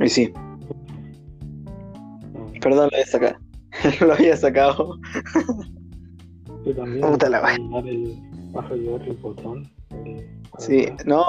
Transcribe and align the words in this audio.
Y 0.00 0.08
sí. 0.08 0.32
Perdón, 2.60 2.88
lo 2.90 2.96
había 2.96 3.06
sacado. 3.06 3.36
lo 4.00 4.12
había 4.12 4.36
sacado. 4.36 4.98
Yo 6.64 6.74
también. 6.74 7.00
Puta 7.10 7.28
la 7.28 7.54
el- 7.54 8.16
ayudar 8.70 9.02
el 9.02 9.16
botón. 9.16 9.70
eh, 10.04 10.26
Sí, 10.58 10.86
no, 11.04 11.22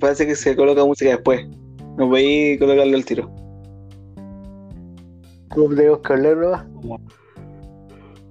parece 0.00 0.26
que 0.26 0.34
se 0.34 0.56
coloca 0.56 0.84
música 0.84 1.10
después. 1.10 1.46
No 1.98 2.08
voy 2.08 2.54
a 2.54 2.58
colocarlo 2.58 2.96
al 2.96 3.04
tiro. 3.04 3.30
¿Cómo 5.50 5.74
tenemos 5.74 5.98
que 6.00 6.12
hablarlo? 6.14 6.64
Como- 6.80 7.00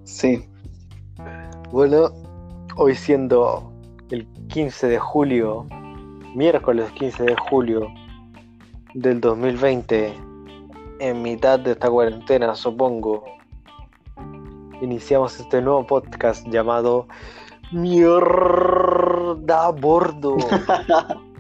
Sí. 0.04 0.44
Bueno, 1.72 2.10
hoy 2.76 2.96
siendo 2.96 3.72
el 4.10 4.28
15 4.50 4.88
de 4.88 4.98
julio, 5.00 5.68
miércoles 6.36 6.92
15 6.94 7.24
de 7.24 7.36
julio 7.50 7.88
del 8.94 9.22
2020, 9.22 10.14
en 11.00 11.22
mitad 11.22 11.60
de 11.60 11.72
esta 11.72 11.90
cuarentena, 11.90 12.56
supongo, 12.56 13.24
iniciamos 14.82 15.40
este 15.40 15.62
nuevo 15.62 15.86
podcast 15.88 16.46
llamado 16.48 17.08
Mierda 17.72 19.66
a 19.68 19.72
Bordo. 19.72 20.38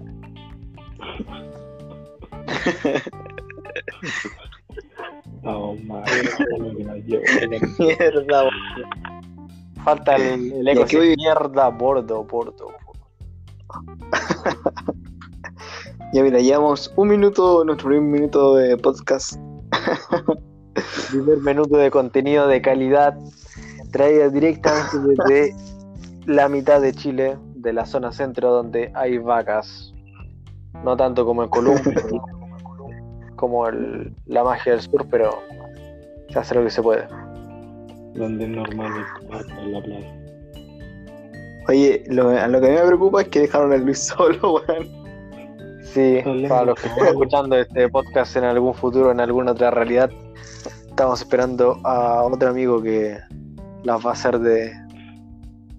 Llevó. 7.05 7.23
Mierda. 7.79 8.49
Falta 9.83 10.15
el, 10.15 10.51
el 10.53 10.67
eco 10.67 10.85
Mierda 11.17 11.65
a 11.65 11.69
Bordo, 11.69 12.23
Bordo. 12.23 12.67
Ya 16.13 16.23
mira, 16.23 16.39
llevamos 16.39 16.91
un 16.97 17.07
minuto, 17.07 17.63
nuestro 17.63 17.87
primer 17.89 18.09
minuto 18.09 18.55
de 18.55 18.75
podcast. 18.77 19.39
primer 21.09 21.37
minuto 21.39 21.77
de 21.77 21.89
contenido 21.89 22.47
de 22.47 22.61
calidad 22.61 23.17
traída 23.91 24.29
directamente 24.29 24.97
desde 24.99 25.55
la 26.25 26.49
mitad 26.49 26.81
de 26.81 26.93
Chile, 26.93 27.37
de 27.55 27.73
la 27.73 27.85
zona 27.85 28.11
centro 28.11 28.51
donde 28.51 28.91
hay 28.93 29.17
vacas. 29.19 29.93
No 30.83 30.97
tanto 30.97 31.25
como 31.25 31.43
en 31.43 31.49
Colombia, 31.49 31.93
como 33.35 33.67
el- 33.67 34.13
la 34.25 34.43
magia 34.43 34.73
del 34.73 34.81
sur, 34.81 35.05
pero 35.09 35.39
se 36.29 36.39
hace 36.39 36.55
lo 36.55 36.63
que 36.63 36.71
se 36.71 36.81
puede. 36.81 37.07
Donde 38.15 38.43
es 38.45 38.49
normal 38.49 38.91
en 39.29 39.71
la 39.71 39.81
plaza. 39.81 40.07
Oye, 41.69 42.03
lo, 42.09 42.23
lo 42.47 42.59
que 42.59 42.67
a 42.67 42.69
mí 42.69 42.75
me 42.75 42.85
preocupa 42.87 43.21
es 43.21 43.27
que 43.29 43.39
dejaron 43.41 43.71
a 43.71 43.77
Luis 43.77 43.99
solo, 44.07 44.55
weón. 44.55 45.00
Sí, 45.93 46.19
para 46.47 46.65
los 46.65 46.79
que 46.79 46.87
estén 46.87 47.07
escuchando 47.07 47.55
este 47.57 47.89
podcast 47.89 48.37
en 48.37 48.45
algún 48.45 48.73
futuro, 48.73 49.11
en 49.11 49.19
alguna 49.19 49.51
otra 49.51 49.71
realidad, 49.71 50.09
estamos 50.87 51.19
esperando 51.19 51.79
a 51.83 52.23
otro 52.23 52.49
amigo 52.49 52.81
que 52.81 53.17
las 53.83 54.05
va 54.05 54.11
a 54.11 54.13
hacer 54.13 54.39
de, 54.39 54.71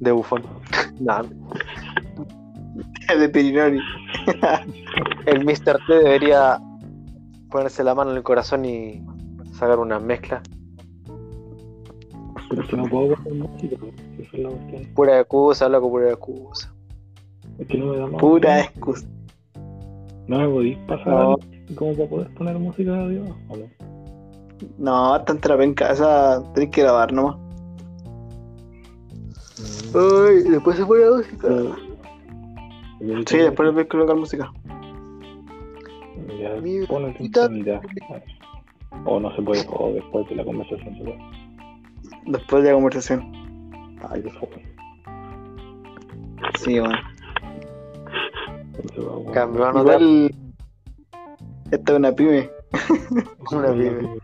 de 0.00 0.12
bufón. 0.12 0.42
Nada, 1.00 1.24
de 3.18 3.28
Pirinori. 3.28 3.80
el 5.26 5.44
Mr. 5.44 5.78
T 5.86 5.94
debería 5.94 6.60
ponerse 7.50 7.82
la 7.82 7.94
mano 7.94 8.10
en 8.10 8.18
el 8.18 8.22
corazón 8.22 8.64
y 8.66 9.02
sacar 9.54 9.78
una 9.78 9.98
mezcla. 9.98 10.42
Pero 12.50 12.66
que 12.66 12.76
no 12.76 12.84
puedo 12.84 13.16
música, 13.16 13.76
es 14.18 14.32
la 14.34 14.50
cuestión. 14.50 14.94
Pura 14.94 15.20
excusa, 15.20 15.68
loco, 15.70 15.90
pura 15.90 16.10
excusa. 16.10 16.74
Es 17.58 17.66
que 17.66 17.78
no 17.78 17.86
me 17.86 17.98
da 17.98 18.06
más. 18.08 18.20
Pura 18.20 18.60
excusa. 18.60 19.06
No 20.32 20.38
me 20.38 20.48
podéis 20.48 20.78
pasar 20.88 21.08
No. 21.08 21.36
como 21.76 21.92
para 21.94 22.08
poder 22.08 22.34
poner 22.34 22.58
música 22.58 22.90
de 22.92 23.10
Dios. 23.10 23.28
¿o 23.48 23.56
no? 24.78 25.24
Tanta 25.24 25.48
la 25.50 25.58
penca, 25.58 25.90
esa 25.92 26.42
tenés 26.54 26.70
que 26.70 26.80
grabar 26.82 27.12
nomás. 27.12 27.36
Ay, 29.94 30.42
después 30.50 30.78
se 30.78 30.86
pone 30.86 31.04
la 31.04 31.16
música. 31.16 31.48
Pero- 31.48 31.76
Sí, 33.26 33.36
después 33.36 33.66
le 33.68 33.74
voy 33.74 33.82
a 33.82 33.88
colocar 33.88 34.16
música. 34.16 34.50
Ya, 36.40 36.54
Mi. 36.62 36.80
O 39.04 39.20
no 39.20 39.34
se 39.36 39.42
puede, 39.42 39.66
o 39.70 39.92
después 39.92 40.28
de 40.30 40.36
la 40.36 40.44
conversación 40.46 40.96
se 40.96 41.04
puede. 41.04 41.18
Después 42.26 42.62
de 42.62 42.68
la 42.70 42.74
conversación. 42.76 43.20
Ay, 44.08 44.22
qué 44.22 44.30
joven. 44.30 44.62
Sí, 46.58 46.78
bueno. 46.78 46.96
Cambio, 49.32 49.66
a 49.66 49.72
notar 49.72 50.00
Igual. 50.00 50.34
Esta 51.70 51.92
es 51.92 51.98
una 51.98 52.12
pyme. 52.12 52.50
una 53.52 53.72
pyme. 53.72 54.20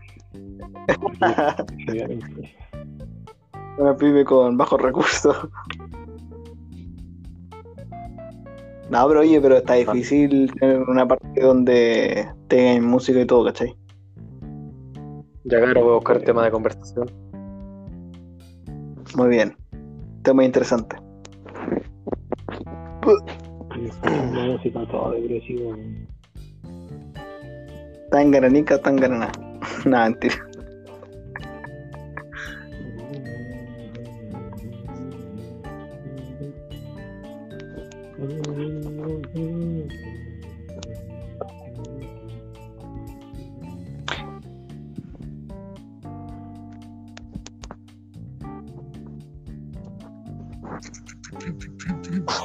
Una 3.77 3.95
pyme 3.95 4.25
con 4.25 4.57
bajos 4.57 4.81
recursos. 4.81 5.37
No, 8.89 9.07
pero 9.07 9.19
oye, 9.21 9.39
pero 9.39 9.57
está 9.57 9.75
difícil 9.75 10.51
tener 10.59 10.81
una 10.81 11.07
parte 11.07 11.41
donde 11.41 12.27
tengan 12.47 12.83
música 12.85 13.21
y 13.21 13.25
todo, 13.25 13.45
¿cachai? 13.45 13.73
Ya 15.45 15.59
claro, 15.59 15.83
voy 15.83 15.91
a 15.91 15.95
buscar 15.95 16.19
tema 16.21 16.43
de 16.43 16.51
conversación. 16.51 17.09
Muy 19.15 19.29
bien. 19.29 19.55
Tema 20.23 20.43
interesante. 20.43 20.97
La 24.33 24.45
música 24.45 24.85
toda 24.87 25.15
depresiva. 25.15 25.75
Tan 28.11 28.31
garanika, 28.31 28.81
tan 28.81 28.95
garaná. 28.97 29.31
Nada, 29.85 30.09
mentira. 30.09 30.48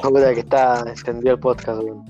Puta 0.05 0.35
que 0.35 0.41
está 0.41 0.81
extendido 0.91 1.33
el 1.33 1.41
podcast, 1.41 1.83
weón. 1.83 2.05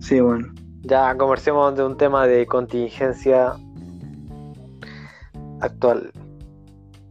Sí, 0.00 0.20
bueno. 0.20 0.48
Ya 0.80 1.16
conversemos 1.16 1.76
de 1.76 1.84
un 1.84 1.96
tema 1.96 2.26
de 2.26 2.44
contingencia 2.46 3.54
actual 5.60 6.10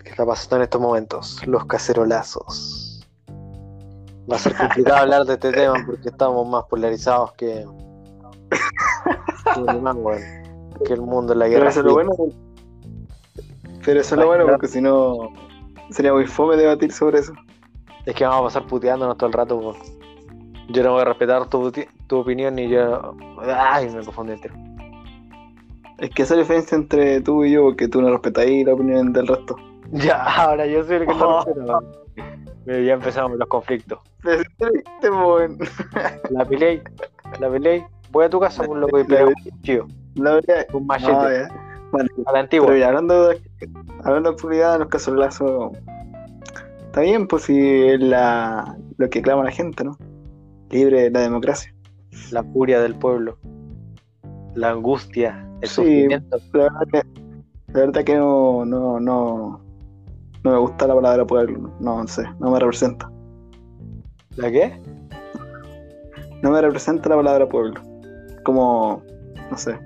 que 0.03 0.09
está 0.09 0.25
pasando 0.25 0.57
en 0.57 0.61
estos 0.63 0.81
momentos, 0.81 1.47
los 1.47 1.63
cacerolazos. 1.65 3.07
Va 4.29 4.35
a 4.35 4.39
ser 4.39 4.53
complicado 4.57 4.97
hablar 5.03 5.25
de 5.25 5.33
este 5.35 5.53
tema 5.53 5.75
porque 5.85 6.09
estamos 6.09 6.45
más 6.49 6.65
polarizados 6.65 7.31
que, 7.33 7.65
que 9.55 9.71
el 9.71 9.81
man, 9.81 9.97
que 10.85 10.93
el 10.93 11.01
mundo 11.01 11.31
en 11.31 11.39
la 11.39 11.45
Pero 11.45 11.57
guerra. 11.57 11.69
eso 11.69 11.79
es 11.79 11.85
lo 11.85 11.93
bueno. 11.93 12.11
Pero 13.85 14.01
eso 14.01 14.15
es 14.15 14.19
lo 14.19 14.27
bueno 14.27 14.45
porque 14.45 14.67
si 14.67 14.81
no 14.81 15.29
sería 15.91 16.11
muy 16.11 16.27
fome 16.27 16.57
debatir 16.57 16.91
sobre 16.91 17.19
eso. 17.19 17.33
Es 18.05 18.15
que 18.15 18.25
vamos 18.25 18.41
a 18.41 18.43
pasar 18.59 18.67
puteándonos 18.69 19.17
todo 19.17 19.27
el 19.27 19.33
rato. 19.33 19.55
weón. 19.57 19.75
Yo 20.69 20.83
no 20.83 20.93
voy 20.93 21.01
a 21.01 21.05
respetar 21.05 21.47
tu, 21.47 21.71
tu 22.07 22.17
opinión 22.19 22.57
y 22.59 22.69
yo. 22.69 23.15
Ay, 23.43 23.89
me 23.89 24.03
confundí 24.03 24.33
entero. 24.33 24.55
Es 25.99 26.09
que 26.09 26.23
esa 26.23 26.33
es 26.33 26.37
la 26.37 26.41
diferencia 26.43 26.75
entre 26.77 27.21
tú 27.21 27.43
y 27.43 27.51
yo, 27.51 27.63
porque 27.63 27.87
tú 27.87 28.01
no 28.01 28.09
respetáis 28.09 28.65
la 28.65 28.73
opinión 28.73 29.13
del 29.13 29.27
resto. 29.27 29.55
Ya, 29.93 30.23
ahora 30.23 30.65
yo 30.65 30.85
soy 30.85 30.95
el 30.97 31.07
que 31.07 31.13
no 31.13 31.39
Oh. 31.39 31.43
respeta. 31.45 31.79
Ya 32.65 32.93
empezamos 32.93 33.37
los 33.37 33.47
conflictos. 33.49 33.99
La 36.29 36.45
peleé, 36.45 36.81
la 37.39 37.49
peleé. 37.49 37.85
Voy 38.11 38.25
a 38.25 38.29
tu 38.29 38.39
casa, 38.39 38.63
un 38.67 38.79
loco 38.79 38.99
y 38.99 39.03
pego 39.03 39.29
un 39.29 39.33
cuchillo, 39.51 39.87
un 40.73 40.87
machete, 40.87 41.11
No. 41.47 41.55
Bueno, 41.91 42.09
a 42.25 42.31
la 42.31 42.39
antigua. 42.39 42.67
pero 42.67 42.85
hablando 42.87 43.27
de, 43.29 43.41
hablando 44.05 44.29
de 44.29 44.35
actualidad, 44.35 44.79
los 44.79 44.87
casolazos. 44.87 45.71
Está 46.91 47.01
bien, 47.01 47.25
pues 47.25 47.43
si 47.43 47.57
es 47.57 48.01
la, 48.01 48.77
lo 48.97 49.09
que 49.09 49.21
clama 49.21 49.45
la 49.45 49.51
gente, 49.51 49.83
¿no? 49.85 49.97
Libre 50.69 51.09
la 51.09 51.21
democracia. 51.21 51.73
La 52.31 52.43
furia 52.43 52.81
del 52.81 52.95
pueblo, 52.95 53.37
la 54.55 54.71
angustia, 54.71 55.47
el 55.61 55.69
Sí. 55.69 55.75
sufrimiento. 55.75 56.37
La 56.51 56.63
verdad 56.63 56.81
que, 56.91 57.01
la 57.73 57.79
verdad 57.79 58.03
que 58.03 58.15
no, 58.17 58.65
no, 58.65 58.99
no, 58.99 59.61
no 60.43 60.51
me 60.51 60.57
gusta 60.57 60.85
la 60.87 60.95
palabra 60.95 61.25
pueblo. 61.25 61.71
No, 61.79 61.99
no 62.01 62.07
sé, 62.09 62.23
no 62.39 62.51
me 62.51 62.59
representa. 62.59 63.09
¿La 64.35 64.51
qué? 64.51 64.77
No 66.41 66.51
me 66.51 66.61
representa 66.61 67.07
la 67.07 67.15
palabra 67.15 67.47
pueblo. 67.47 67.79
Como, 68.43 69.01
no 69.49 69.57
sé. 69.57 69.79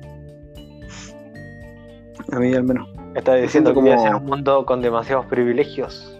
A 2.32 2.40
mí 2.40 2.52
al 2.56 2.64
menos. 2.64 2.90
Estás 3.14 3.40
diciendo 3.42 3.70
que 3.72 3.76
como- 3.76 3.92
en 4.08 4.16
un 4.16 4.26
mundo 4.26 4.66
con 4.66 4.82
demasiados 4.82 5.28
privilegios. 5.28 6.15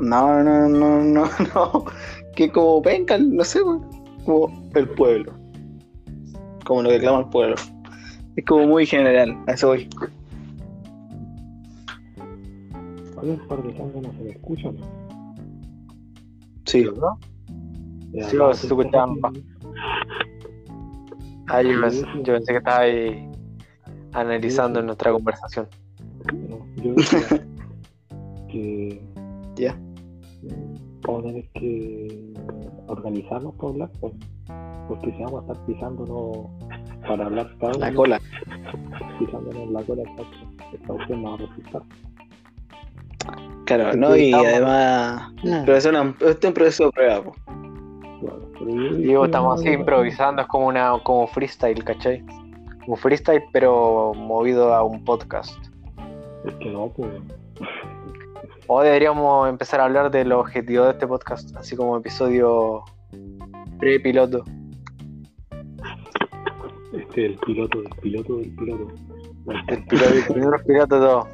No, 0.00 0.42
no, 0.42 0.66
no, 0.66 1.02
no, 1.04 1.24
no. 1.54 1.84
Que 2.34 2.50
como 2.50 2.80
vengan, 2.80 3.36
no 3.36 3.44
sé, 3.44 3.62
weón. 3.62 3.84
Como 4.24 4.70
el 4.74 4.88
pueblo. 4.88 5.34
como 6.64 6.82
lo 6.82 6.88
que 6.90 7.00
clama 7.00 7.20
el 7.20 7.28
pueblo. 7.28 7.56
Es 8.36 8.44
como 8.46 8.66
muy 8.66 8.86
general, 8.86 9.36
a 9.46 9.52
eso 9.52 9.68
voy. 9.68 9.88
Hay 13.20 13.28
un 13.28 13.46
par 13.46 13.62
de 13.62 13.74
no 13.74 14.12
se 14.12 14.22
me 14.22 14.30
escuchan. 14.30 14.76
Sí. 16.64 16.84
¿no? 16.84 17.18
Ya, 18.12 18.28
Sí, 18.30 18.36
no, 18.36 18.54
se 18.54 18.66
escuchaban, 18.66 19.20
pa. 19.20 19.30
Ah, 21.48 21.62
yo, 21.62 21.78
pensé, 21.80 22.06
yo 22.22 22.32
pensé 22.34 22.52
que 22.52 22.58
estaba 22.58 22.78
ahí 22.78 23.28
analizando 24.12 24.80
nuestra 24.80 25.12
conversación. 25.12 25.68
No, 26.48 26.66
yo 26.76 26.94
decía 26.94 27.20
que 28.48 29.02
Ya. 29.56 29.76
Vamos 31.02 31.24
a 31.24 31.26
tener 31.28 31.48
que 31.50 32.32
organizarnos 32.86 33.54
para 33.54 33.68
hablar, 33.68 33.90
pues, 34.00 34.12
porque 34.88 35.12
si 35.12 35.22
vamos 35.22 35.40
a 35.48 35.52
estar 35.52 35.66
pisándonos 35.66 36.38
para 37.06 37.26
hablar 37.26 37.50
cada 37.60 37.72
La 37.74 37.88
uno, 37.88 37.96
cola. 37.96 38.20
pisándonos 39.18 39.70
la 39.70 39.82
cola, 39.82 40.02
esta 40.72 40.92
opción 40.92 41.22
no 41.22 41.28
va 41.30 41.34
a 41.34 41.38
resultar. 41.38 41.82
Claro, 43.66 43.96
¿no? 43.96 44.16
Y 44.16 44.32
además, 44.32 45.32
pero 45.42 45.76
es, 45.76 45.86
una, 45.86 46.14
este 46.20 46.30
es 46.30 46.44
un 46.44 46.54
proceso 46.54 46.84
de 46.86 46.92
prueba, 46.92 47.22
po. 47.22 47.32
Claro, 48.20 48.50
Digo, 48.96 49.24
estamos 49.24 49.60
así 49.60 49.70
improvisando, 49.70 50.42
es 50.42 50.48
como 50.48 50.66
una 50.66 50.92
como 51.04 51.26
freestyle, 51.28 51.82
¿cachai? 51.84 52.24
Un 52.86 52.96
freestyle, 52.96 53.42
pero 53.52 54.12
movido 54.14 54.74
a 54.74 54.82
un 54.82 55.04
podcast. 55.04 55.56
Es 56.44 56.54
que 56.54 56.70
no, 56.70 56.88
pues. 56.88 57.10
O 58.72 58.82
deberíamos 58.82 59.48
empezar 59.48 59.80
a 59.80 59.86
hablar 59.86 60.12
de 60.12 60.24
los 60.24 60.42
objetivos 60.42 60.86
de 60.86 60.92
este 60.92 61.04
podcast, 61.08 61.56
así 61.56 61.74
como 61.74 61.96
episodio 61.96 62.84
pre-piloto. 63.80 64.44
Este 66.92 67.26
es 67.26 67.32
el 67.32 67.38
piloto 67.38 67.82
del 67.82 67.90
piloto 68.00 68.36
del 68.36 68.54
piloto. 68.54 68.94
El 69.66 69.84
piloto, 69.86 70.14
el 70.14 70.24
primer 70.24 70.64
piloto 70.64 70.94
de 70.94 71.00
todo. 71.00 71.28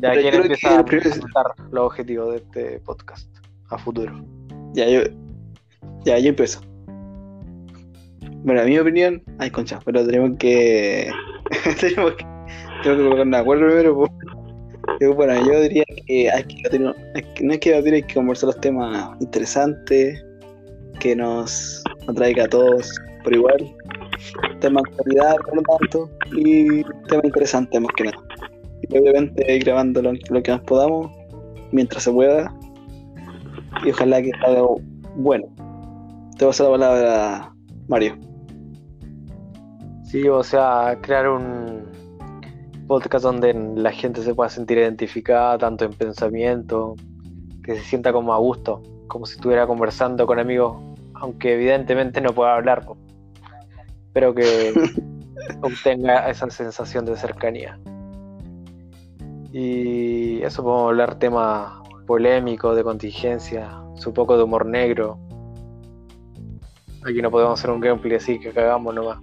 Ya, 0.00 0.14
¿quién 0.14 0.34
empieza 0.34 0.68
a 0.68 0.80
el 0.80 0.84
presentar 0.84 1.46
los 1.70 1.84
objetivos 1.84 2.30
de 2.32 2.36
este 2.38 2.80
podcast 2.80 3.30
a 3.70 3.78
futuro? 3.78 4.20
Ya, 4.72 4.88
yo. 4.88 5.02
Ya, 6.04 6.18
yo 6.18 6.30
empiezo. 6.30 6.60
Bueno, 8.42 8.62
a 8.62 8.64
mi 8.64 8.76
opinión. 8.80 9.22
Ay, 9.38 9.52
concha, 9.52 9.78
pero 9.84 10.04
tenemos 10.04 10.36
que. 10.40 11.08
tenemos 11.80 12.14
que. 12.14 12.26
Tengo 12.82 12.96
que 12.96 13.02
colocar 13.04 13.26
un 13.28 13.34
acuerdo 13.36 13.66
primero, 13.66 13.94
po. 13.94 14.25
Bueno, 15.00 15.34
yo 15.46 15.60
diría 15.60 15.84
que 16.06 16.30
hay 16.30 16.44
que 16.44 16.62
que- 16.62 16.78
no 16.78 17.52
hay 17.52 17.58
que 17.58 17.70
debatir, 17.70 17.94
hay 17.94 18.02
que 18.02 18.14
conversar 18.14 18.48
los 18.48 18.60
temas 18.60 19.10
interesantes 19.20 20.24
que 21.00 21.14
nos 21.14 21.82
atraiga 22.08 22.44
a 22.44 22.48
todos 22.48 22.98
por 23.22 23.34
igual. 23.34 23.74
Temas 24.60 24.82
de 24.84 25.04
calidad, 25.04 25.36
por 25.44 25.56
lo 25.56 25.62
tanto, 25.62 26.10
y 26.34 26.82
temas 27.08 27.24
interesantes 27.24 27.80
más 27.80 27.92
que 27.96 28.04
nada. 28.04 28.18
Y 28.88 28.98
obviamente 28.98 29.58
grabando 29.58 30.00
lo, 30.00 30.12
lo 30.30 30.42
que 30.42 30.52
más 30.52 30.60
podamos, 30.62 31.10
mientras 31.72 32.04
se 32.04 32.12
pueda, 32.12 32.52
y 33.84 33.90
ojalá 33.90 34.22
que 34.22 34.30
salga 34.40 34.62
bueno. 35.16 35.46
Te 36.38 36.46
paso 36.46 36.64
la 36.64 36.70
palabra, 36.70 37.52
Mario. 37.88 38.16
Sí, 40.04 40.26
o 40.28 40.42
sea, 40.42 40.96
crear 41.02 41.28
un 41.28 41.95
podcast 42.86 43.24
donde 43.24 43.52
la 43.52 43.90
gente 43.92 44.22
se 44.22 44.34
pueda 44.34 44.48
sentir 44.48 44.78
identificada 44.78 45.58
tanto 45.58 45.84
en 45.84 45.92
pensamiento, 45.92 46.94
que 47.62 47.76
se 47.76 47.82
sienta 47.82 48.12
como 48.12 48.32
a 48.32 48.38
gusto, 48.38 48.82
como 49.08 49.26
si 49.26 49.34
estuviera 49.34 49.66
conversando 49.66 50.26
con 50.26 50.38
amigos, 50.38 50.76
aunque 51.14 51.54
evidentemente 51.54 52.20
no 52.20 52.32
pueda 52.32 52.54
hablar, 52.54 52.86
pero 54.12 54.34
que 54.34 54.72
obtenga 55.62 56.30
esa 56.30 56.48
sensación 56.50 57.04
de 57.04 57.16
cercanía. 57.16 57.78
Y 59.52 60.42
eso 60.42 60.62
podemos 60.62 60.88
hablar 60.90 61.18
temas 61.18 61.72
polémicos, 62.06 62.76
de 62.76 62.84
contingencia, 62.84 63.80
un 63.80 64.12
poco 64.12 64.36
de 64.36 64.44
humor 64.44 64.66
negro. 64.66 65.18
Aquí 67.04 67.22
no 67.22 67.30
podemos 67.30 67.58
hacer 67.58 67.70
un 67.70 67.80
gameplay 67.80 68.16
así 68.16 68.38
que 68.38 68.52
cagamos 68.52 68.94
nomás. 68.94 69.18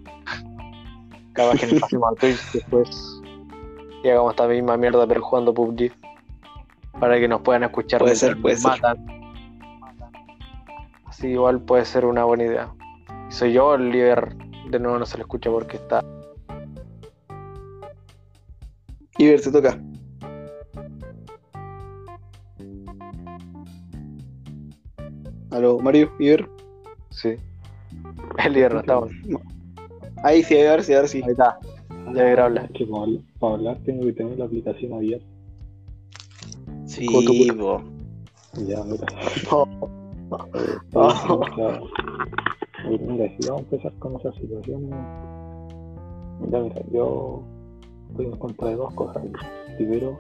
Capaz 1.34 1.60
que 1.60 1.68
nos 1.68 1.82
pasemos 1.82 2.12
a 2.12 2.16
Twitch 2.20 2.52
después 2.52 3.23
y 4.04 4.10
hagamos 4.10 4.32
esta 4.32 4.48
misma 4.48 4.78
mierda 4.78 5.08
pero 5.08 5.22
jugando 5.22 5.54
PUBG 5.54 5.92
para 7.00 7.20
que 7.20 7.28
nos 7.28 7.42
puedan 7.42 7.64
escuchar 7.64 8.02
Puede 8.02 8.16
ser, 8.16 8.40
puede 8.40 8.58
ser. 8.58 8.72
Así 11.06 11.30
igual 11.30 11.62
puede 11.62 11.86
ser 11.86 12.06
una 12.06 12.24
buena 12.24 12.44
idea. 12.44 12.74
Soy 13.30 13.54
yo, 13.54 13.76
el 13.76 13.90
líder 13.92 14.36
de 14.70 14.80
nuevo 14.80 15.00
no 15.00 15.06
se 15.06 15.18
le 15.18 15.24
escucha 15.24 15.50
porque 15.50 15.78
está. 15.78 16.04
Iber, 19.18 19.42
te 19.42 19.52
toca. 19.52 19.80
Aló, 25.52 25.80
Mario, 25.80 26.12
Iber. 26.20 26.50
Sí. 27.12 27.38
El 28.44 28.54
líder 28.54 28.74
no 28.74 28.80
está. 28.80 29.00
Ahí 30.24 30.44
sí, 30.44 30.60
a 30.60 30.72
ver 30.72 30.84
si, 30.84 30.94
a 30.94 31.02
ver 31.02 31.10
si. 31.10 31.24
Ahí 31.24 31.32
está. 31.32 31.60
Ya 32.08 32.26
quiero 32.26 32.44
hablar. 32.44 32.72
Que 32.72 32.86
para 32.86 33.04
hablar, 33.04 33.22
para 33.40 33.54
hablar 33.56 33.78
tengo 33.86 34.04
que 34.06 34.14
tener 34.14 34.38
la 34.38 34.46
aplicación 34.46 34.94
abierta. 34.94 35.26
Sí, 36.86 37.08
po. 37.58 37.82
Ya, 38.68 38.84
mira. 38.84 39.08
O 40.94 41.46
sea, 41.56 41.80
eh, 42.90 43.00
mira, 43.08 43.38
si 43.38 43.44
vamos 43.44 43.62
a 43.62 43.64
empezar 43.64 43.94
con 44.00 44.16
esa 44.20 44.32
situación, 44.34 44.90
ya 46.50 46.60
mira, 46.60 46.82
yo 46.92 47.44
estoy 48.10 48.26
en 48.26 48.38
contra 48.38 48.70
de 48.70 48.76
dos 48.76 48.94
cosas. 48.94 49.24
Primero, 49.78 50.18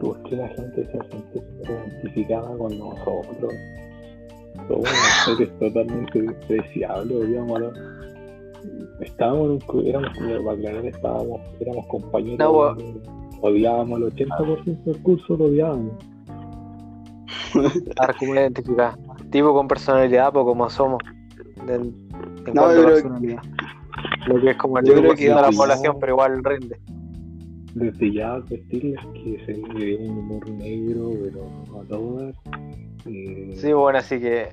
¿por 0.00 0.22
qué 0.24 0.36
la 0.36 0.48
gente 0.48 0.84
se 0.84 0.98
siente 1.08 1.42
identificada 1.64 2.56
con 2.56 2.78
nosotros? 2.78 3.54
Somos 4.68 4.88
seres 5.24 5.58
totalmente 5.58 6.22
despreciables, 6.22 7.28
digamos. 7.28 7.62
Estábamos 9.02 9.62
en 9.62 9.78
un, 9.78 9.86
éramos, 9.86 10.10
mira, 10.20 10.38
para 10.42 10.52
aclarar, 10.56 10.86
estábamos, 10.86 11.40
éramos 11.60 11.86
compañeros, 11.86 12.38
No, 12.38 12.52
bo- 12.52 12.76
odiábamos 13.40 14.00
el 14.00 14.06
80% 14.14 14.84
del 14.84 15.02
curso, 15.02 15.36
lo 15.36 15.44
odiábamos. 15.46 15.92
Cómo 18.18 18.34
identificar. 18.34 18.94
Tipo 19.30 19.52
con 19.54 19.68
personalidad, 19.68 20.32
pues 20.32 20.44
como 20.44 20.70
somos. 20.70 20.98
De- 21.66 21.74
en 21.74 21.94
No, 22.54 22.62
cuanto 22.62 22.62
a 22.62 22.74
yo 22.74 22.82
creo- 22.82 22.94
personalidad. 22.94 23.42
Lo 24.26 24.40
que 24.40 24.50
es 24.50 24.56
como 24.56 24.78
el 24.78 24.84
yo 24.86 24.94
creo 24.94 25.12
1% 25.12 25.16
que 25.16 25.28
de 25.28 25.34
la 25.34 25.50
población, 25.50 25.96
pero 26.00 26.12
igual 26.12 26.42
rinde. 26.44 26.78
desde 27.74 28.12
ya 28.12 28.34
advertirles 28.34 29.00
que 29.14 29.42
se 29.46 29.52
vive 29.54 29.96
un 30.06 30.18
humor 30.18 30.48
negro, 30.50 31.10
pero 31.22 31.80
a 31.80 31.84
todas. 31.88 32.36
Eh, 33.06 33.52
Sí, 33.56 33.72
bueno, 33.72 33.98
así 33.98 34.20
que 34.20 34.48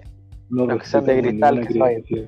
no 0.49 0.65
los 0.65 0.79
que 0.81 0.85
sean 0.87 1.05
de 1.05 1.21
cristal, 1.21 1.67
que. 1.67 2.27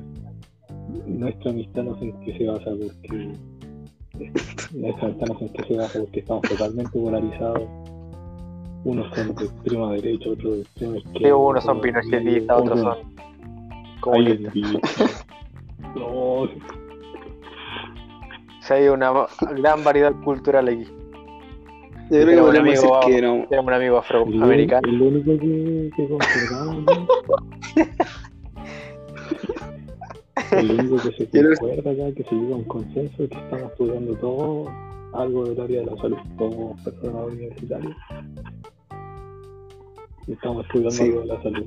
Nuestra 1.08 1.52
amistad 1.52 1.84
no 1.84 1.98
sé 2.00 2.06
en 2.06 2.20
qué 2.22 2.38
se 2.38 2.48
basa 2.48 2.72
porque 2.72 3.38
nuestra 4.74 5.08
amistad 5.08 5.28
no 5.28 5.40
sé 5.40 5.46
en 5.46 5.54
qué 5.54 5.64
se 5.64 5.78
basa 5.78 6.00
porque 6.00 6.20
estamos 6.20 6.42
totalmente 6.44 7.00
polarizados. 7.00 7.64
Unos 8.84 9.14
son 9.16 9.36
de 9.36 9.46
extrema 9.46 9.92
derecha, 9.94 10.30
otros 10.30 10.54
de 10.56 10.62
extrema 10.62 10.98
izquierda. 10.98 11.20
sí, 11.28 11.32
unos 11.32 11.64
son 11.64 11.82
pinochetistas, 11.82 12.58
otros 12.60 12.80
son 12.80 12.98
Hay 12.98 14.00
comunistas. 14.00 15.26
No, 15.96 16.06
O 16.08 16.48
sea, 18.62 18.78
hay 18.78 18.88
una 18.88 19.12
gran 19.56 19.84
variedad 19.84 20.14
cultural 20.24 20.68
aquí. 20.68 20.86
Yo 20.86 22.18
creo 22.22 22.26
que 22.26 22.26
Tenemos 22.26 22.42
un 22.42 22.56
podemos 22.56 22.70
decir 22.72 22.90
amigo- 22.90 23.00
que 23.08 23.22
no. 23.22 23.46
Tenemos 23.50 23.68
un 23.68 23.74
amigo 23.74 23.94
el, 23.96 24.00
afroamericano. 24.00 24.88
el 24.90 25.02
único 25.02 25.32
que, 25.40 25.90
que. 25.96 26.08
El 30.58 30.72
único 30.72 30.98
que 30.98 31.12
se 31.26 31.56
concuerda 31.58 31.92
acá, 31.92 32.16
que 32.16 32.24
se 32.24 32.36
llega 32.36 32.56
a 32.56 32.58
un 32.58 32.64
consenso, 32.66 33.24
es 33.24 33.30
que 33.30 33.38
estamos 33.38 33.72
estudiando 33.72 34.14
todo 34.16 34.66
algo 35.14 35.46
del 35.46 35.60
área 35.62 35.80
de 35.82 35.86
la 35.88 35.98
salud, 35.98 36.18
como 36.38 36.76
personas 36.84 37.28
universitarias. 37.28 37.96
Y 40.28 40.34
estamos 40.34 40.66
estudiando 40.66 40.92
Sí. 40.92 41.04
algo 41.04 41.22
de 41.22 41.26
la 41.28 41.44
salud. 41.44 41.66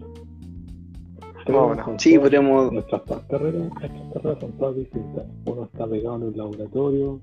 Bueno, 1.47 1.85
con 1.85 1.99
Sí, 2.01 2.19
podríamos. 2.19 2.73
Nuestras 2.73 3.05
dos 3.05 3.21
carreras, 3.29 3.55
nuestras 3.61 3.91
carreras 4.15 4.39
son 4.41 4.53
todas 4.53 4.77
distintas. 4.77 5.25
Uno 5.45 5.65
está 5.65 5.87
pegado 5.87 6.17
en 6.17 6.23
un 6.23 6.37
laboratorio, 6.37 7.21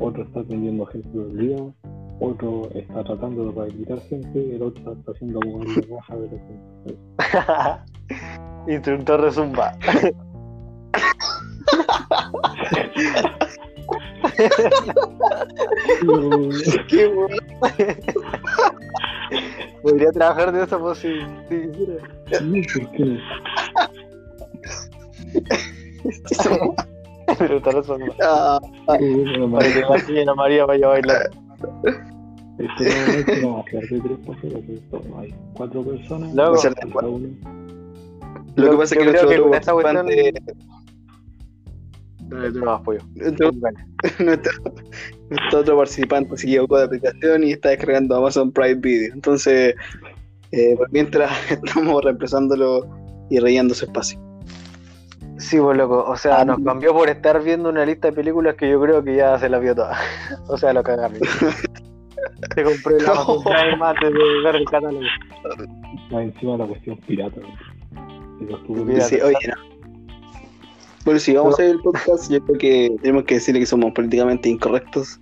otro 0.00 0.22
está 0.24 0.40
atendiendo 0.40 0.84
gente 0.86 1.08
todo 1.10 1.26
el 1.26 1.36
día, 1.38 1.56
otro 2.18 2.68
está 2.74 3.04
tratando 3.04 3.44
de 3.46 3.52
rehabilitar 3.52 4.00
gente 4.00 4.46
y 4.46 4.56
el 4.56 4.62
otro 4.62 4.92
está 4.92 5.12
haciendo 5.12 5.38
movilidad 5.46 5.88
baja 5.90 6.16
de 6.16 6.26
la 6.26 6.38
gente. 6.38 7.82
Instructor 8.72 9.22
de 9.22 9.30
Zumba. 9.30 9.78
Qué 16.88 17.06
bueno. 17.08 17.36
Podría 19.82 20.10
trabajar 20.12 20.52
de 20.52 20.64
eso 20.64 20.78
pues 20.80 20.98
si, 20.98 21.08
si 21.48 21.70
quisiera. 21.70 21.94
Sí, 22.38 22.62
¿por 22.80 22.90
qué? 22.92 23.18
Pero 27.38 27.62
tal 27.62 27.74
vez 27.76 27.86
son- 27.86 28.02
Ah, 28.22 28.58
no, 29.38 29.50
Para 29.52 29.72
que 29.72 29.80
la 29.80 29.98
niña 30.20 30.34
María 30.34 30.66
vaya 30.66 30.86
a 30.86 30.88
bailar. 30.90 31.30
Este 32.58 32.84
nuevamente 32.84 33.40
no 33.42 33.54
va 33.54 33.60
a 33.60 33.64
ser 33.70 33.88
de 33.88 34.00
tres 34.00 34.18
pasos, 34.26 34.52
hay 35.18 35.34
cuatro 35.54 35.82
personas. 35.82 36.34
Luego- 36.34 36.56
a. 36.56 36.60
Lo 38.56 38.70
que 38.72 38.76
pasa 38.76 38.94
es 38.94 39.00
que 39.00 39.06
creo 39.10 39.28
que 39.28 39.40
con 39.40 39.54
esta 39.54 39.72
cuestión- 39.72 40.06
Dale, 42.30 42.52
tú 42.52 42.58
no 42.60 42.64
más 42.66 42.80
pollo. 42.82 43.00
nuestro, 43.14 43.50
nuestro, 44.18 44.52
nuestro 45.30 45.60
otro 45.60 45.76
participante 45.76 46.36
se 46.36 46.46
equivocó 46.46 46.78
de 46.78 46.84
aplicación 46.84 47.44
y 47.44 47.52
está 47.52 47.70
descargando 47.70 48.16
Amazon 48.16 48.52
Prime 48.52 48.74
Video. 48.74 49.12
Entonces, 49.14 49.74
eh, 50.52 50.74
por 50.76 50.90
mientras 50.92 51.30
estamos 51.50 52.04
reemplazándolo 52.04 52.86
y 53.30 53.38
rellenando 53.38 53.74
su 53.74 53.84
espacio. 53.84 54.18
Sí, 55.38 55.58
pues 55.58 55.76
loco, 55.78 56.04
o 56.06 56.16
sea, 56.16 56.40
Ah, 56.40 56.44
nos 56.44 56.58
no. 56.58 56.64
cambió 56.66 56.92
por 56.92 57.08
estar 57.08 57.42
viendo 57.42 57.70
una 57.70 57.84
lista 57.86 58.08
de 58.08 58.12
películas 58.14 58.56
que 58.56 58.68
yo 58.68 58.80
creo 58.80 59.02
que 59.02 59.16
ya 59.16 59.38
se 59.38 59.48
la 59.48 59.58
vio 59.58 59.74
toda. 59.74 59.96
o 60.48 60.56
sea, 60.58 60.72
lo 60.72 60.82
cagaron. 60.82 61.18
Te 62.54 62.62
compré 62.64 63.00
la 63.00 63.12
antes 63.90 64.12
de 64.12 64.42
ver 64.44 64.56
el 64.56 64.64
catálogo. 64.66 65.00
Más 66.10 66.22
encima 66.22 66.56
la 66.58 66.66
cuestión 66.66 66.96
pirata. 67.06 67.40
güey. 67.40 67.52
Y 68.40 68.44
los 68.52 68.66
tuve 68.66 68.82
Pirata. 68.82 69.04
Sí, 69.06 69.18
oye, 69.22 69.36
no. 69.48 69.69
Bueno, 71.04 71.18
si 71.20 71.34
vamos 71.34 71.58
a 71.58 71.62
ver 71.62 71.72
el 71.72 71.80
podcast, 71.80 72.30
yo 72.30 72.42
creo 72.44 72.58
que 72.58 72.96
tenemos 73.02 73.24
que 73.24 73.34
decirle 73.34 73.60
que 73.60 73.66
somos 73.66 73.92
políticamente 73.92 74.48
incorrectos, 74.48 75.18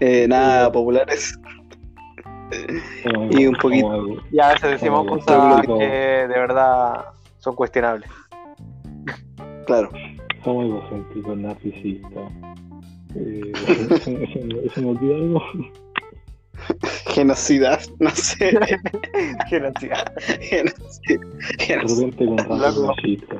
eh, 0.00 0.26
nada 0.28 0.70
populares. 0.70 1.38
y 3.30 3.46
un 3.46 3.54
poquito- 3.54 3.88
como- 3.88 4.16
Y 4.30 4.38
a 4.38 4.48
veces 4.52 4.72
decimos 4.72 5.06
Como 5.06 5.18
cosas 5.20 5.66
que 5.66 5.84
de 5.86 6.26
verdad 6.28 7.06
son 7.38 7.54
cuestionables. 7.54 8.10
Claro. 9.66 9.88
Somos 10.44 10.66
egocéntricos, 10.66 11.38
narcisistas. 11.38 12.32
Eh, 13.14 13.52
¿Eso 13.90 14.10
eso 14.64 14.80
me 14.82 14.88
olvida 14.90 15.14
algo? 15.14 15.42
Genocidas, 17.06 17.90
no 18.00 18.10
sé. 18.10 18.50
Genocida. 19.48 20.04
Genocid- 20.50 21.20
De 21.58 21.64
genocid- 21.64 21.96
repente 22.04 22.26
con 22.26 22.36
rasgos 22.38 22.76
Loco. 22.76 22.86
machistas. 22.96 23.38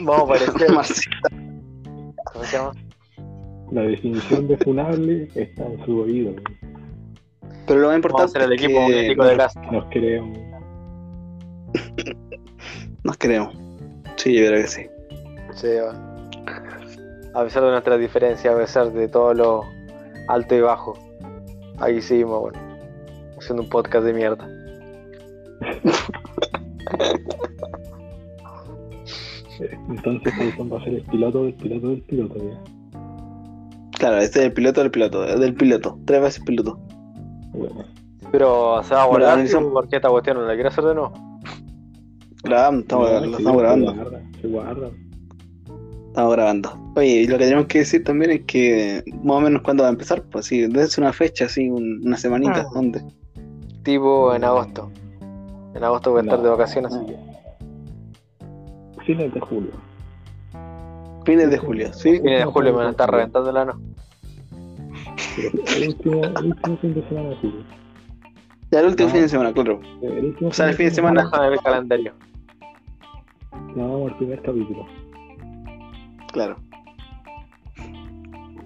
Vamos 0.00 0.22
a 0.22 0.26
parecer. 0.26 0.70
marxista. 0.74 1.28
¿Cómo 2.32 2.44
se 2.44 2.56
llama? 2.56 2.72
La 3.72 3.82
definición 3.82 4.48
de 4.48 4.56
funable 4.58 5.28
está 5.34 5.64
en 5.66 5.84
su 5.84 6.00
oído. 6.00 6.34
Pero 7.66 7.80
lo 7.80 7.88
más 7.88 7.96
importante 7.96 8.38
el 8.38 8.52
es 8.52 8.62
equipo 8.62 8.86
que 8.86 8.92
de 8.92 9.36
casa. 9.36 9.60
Nos 9.70 9.84
creemos. 9.90 10.38
nos 13.04 13.16
creemos. 13.16 13.54
Sí, 14.16 14.34
yo 14.34 14.46
creo 14.46 14.62
que 14.62 14.68
sí. 14.68 14.86
Sí, 15.54 15.68
va. 15.76 16.10
A 17.34 17.44
pesar 17.44 17.62
de 17.62 17.70
nuestras 17.70 18.00
diferencias, 18.00 18.52
a 18.52 18.58
pesar 18.58 18.92
de 18.92 19.06
todo 19.08 19.34
lo 19.34 19.64
alto 20.28 20.54
y 20.56 20.60
bajo, 20.60 20.98
ahí 21.78 22.02
seguimos, 22.02 22.40
bueno, 22.40 22.58
haciendo 23.38 23.62
un 23.62 23.68
podcast 23.68 24.04
de 24.04 24.12
mierda. 24.12 24.48
Eh, 29.60 29.78
Entonces, 29.88 30.32
Tyson 30.38 30.72
va 30.72 30.78
a 30.78 30.84
ser 30.84 30.94
el 30.94 31.02
piloto 31.02 31.44
del 31.44 31.54
piloto 31.54 31.88
del 31.88 32.02
piloto. 32.02 32.34
ya. 32.38 32.60
Claro, 33.98 34.16
este 34.18 34.38
es 34.40 34.44
el 34.46 34.52
piloto 34.52 34.80
del 34.80 34.90
piloto, 34.90 35.24
es 35.24 35.38
del 35.40 35.54
piloto, 35.54 35.98
tres 36.06 36.22
veces 36.22 36.42
piloto. 36.44 36.78
Bueno, 37.52 37.84
Pero 38.32 38.82
se 38.84 38.94
va 38.94 39.02
a 39.02 39.06
Bueno, 39.06 39.18
guardar 39.18 39.32
analizamos. 39.34 39.72
porque 39.72 39.96
esta 39.96 40.08
cuestión 40.08 40.36
no 40.38 40.44
la 40.44 40.54
quiero 40.54 40.68
hacer 40.68 40.84
de 40.84 40.94
nuevo. 40.94 41.12
Grabamos, 42.42 42.82
estamos, 42.82 43.10
no, 43.10 43.36
estamos 43.38 43.60
grabando. 43.62 43.94
Se 44.40 44.46
guarda. 44.48 44.88
Estamos 46.08 46.32
grabando. 46.32 46.92
Oye, 46.96 47.06
y 47.22 47.26
lo 47.26 47.36
que 47.38 47.44
tenemos 47.44 47.66
que 47.66 47.78
decir 47.80 48.02
también 48.04 48.30
es 48.30 48.40
que 48.46 49.02
más 49.22 49.36
o 49.36 49.40
menos 49.40 49.62
cuándo 49.62 49.82
va 49.82 49.88
a 49.90 49.92
empezar, 49.92 50.22
pues 50.30 50.46
sí, 50.46 50.66
desde 50.66 51.00
una 51.02 51.12
fecha, 51.12 51.44
así, 51.44 51.68
un- 51.68 52.00
una 52.04 52.16
semanita, 52.16 52.62
Ah. 52.66 52.70
¿dónde? 52.72 53.02
Tipo 53.82 54.34
en 54.34 54.44
agosto. 54.44 54.90
En 55.74 55.84
agosto 55.84 56.10
voy 56.12 56.20
a 56.20 56.22
estar 56.22 56.38
No. 56.38 56.44
de 56.44 56.50
vacaciones. 56.50 56.92
Fines 59.04 59.32
de 59.34 59.40
julio. 59.40 59.70
Fines 61.24 61.50
de 61.50 61.58
julio, 61.58 61.92
¿sí? 61.92 62.18
Fines 62.18 62.38
de 62.40 62.44
julio 62.44 62.72
me 62.72 62.78
van 62.78 62.86
a 62.88 62.90
estar 62.90 63.10
reventando 63.10 63.52
la 63.52 63.64
no. 63.66 63.80
El 65.76 65.88
último, 65.88 66.24
el 66.24 66.46
último 66.46 66.76
fin 66.78 66.94
de 66.94 67.08
semana 67.08 67.28
de 67.30 67.36
julio. 67.36 67.64
Ya 68.70 68.80
el 68.80 68.86
último 68.86 69.08
Ah. 69.08 69.12
fin 69.12 69.20
de 69.22 69.28
semana, 69.28 69.52
claro. 69.52 69.80
El 70.02 70.24
último 70.26 70.50
O 70.50 70.52
sea, 70.52 70.68
el 70.68 70.74
fin 70.74 70.86
de 70.86 70.92
semana- 70.94 71.24
Déjame 71.24 71.44
ver 71.44 71.52
el 71.54 71.60
calendario. 71.60 72.12
Grabamos 73.74 74.10
el 74.12 74.16
primer 74.18 74.42
capítulo. 74.42 74.86
Claro. 76.32 76.56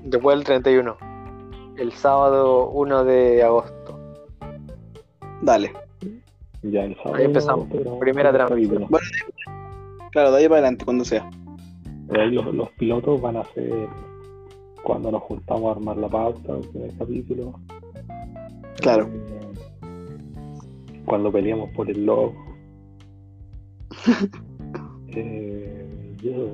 Después 0.04 0.36
del 0.36 0.44
31. 0.44 0.96
El 1.76 1.92
sábado 1.92 2.68
1 2.70 3.04
de 3.04 3.42
agosto. 3.42 3.98
Dale. 5.42 5.72
Ya 6.62 6.84
el 6.84 6.94
sábado. 6.96 7.14
Ahí 7.16 7.24
empezamos. 7.24 7.66
Primera 8.00 8.32
transmisión. 8.32 8.84
capítulo. 8.84 8.98
Claro, 10.14 10.30
de 10.30 10.38
ahí 10.38 10.44
para 10.48 10.60
adelante, 10.60 10.84
cuando 10.84 11.04
sea. 11.04 11.28
Los, 12.08 12.54
los 12.54 12.70
pilotos 12.78 13.20
van 13.20 13.36
a 13.36 13.44
ser 13.52 13.88
cuando 14.84 15.10
nos 15.10 15.22
juntamos 15.22 15.64
a 15.66 15.70
armar 15.72 15.96
la 15.96 16.08
pauta 16.08 16.54
del 16.54 16.68
primer 16.68 16.96
capítulo. 16.96 17.58
Claro. 18.80 19.08
Eh, 19.12 19.40
cuando 21.04 21.32
peleamos 21.32 21.68
por 21.70 21.90
el 21.90 22.06
logo. 22.06 22.32
eh, 25.08 26.16
yo- 26.22 26.52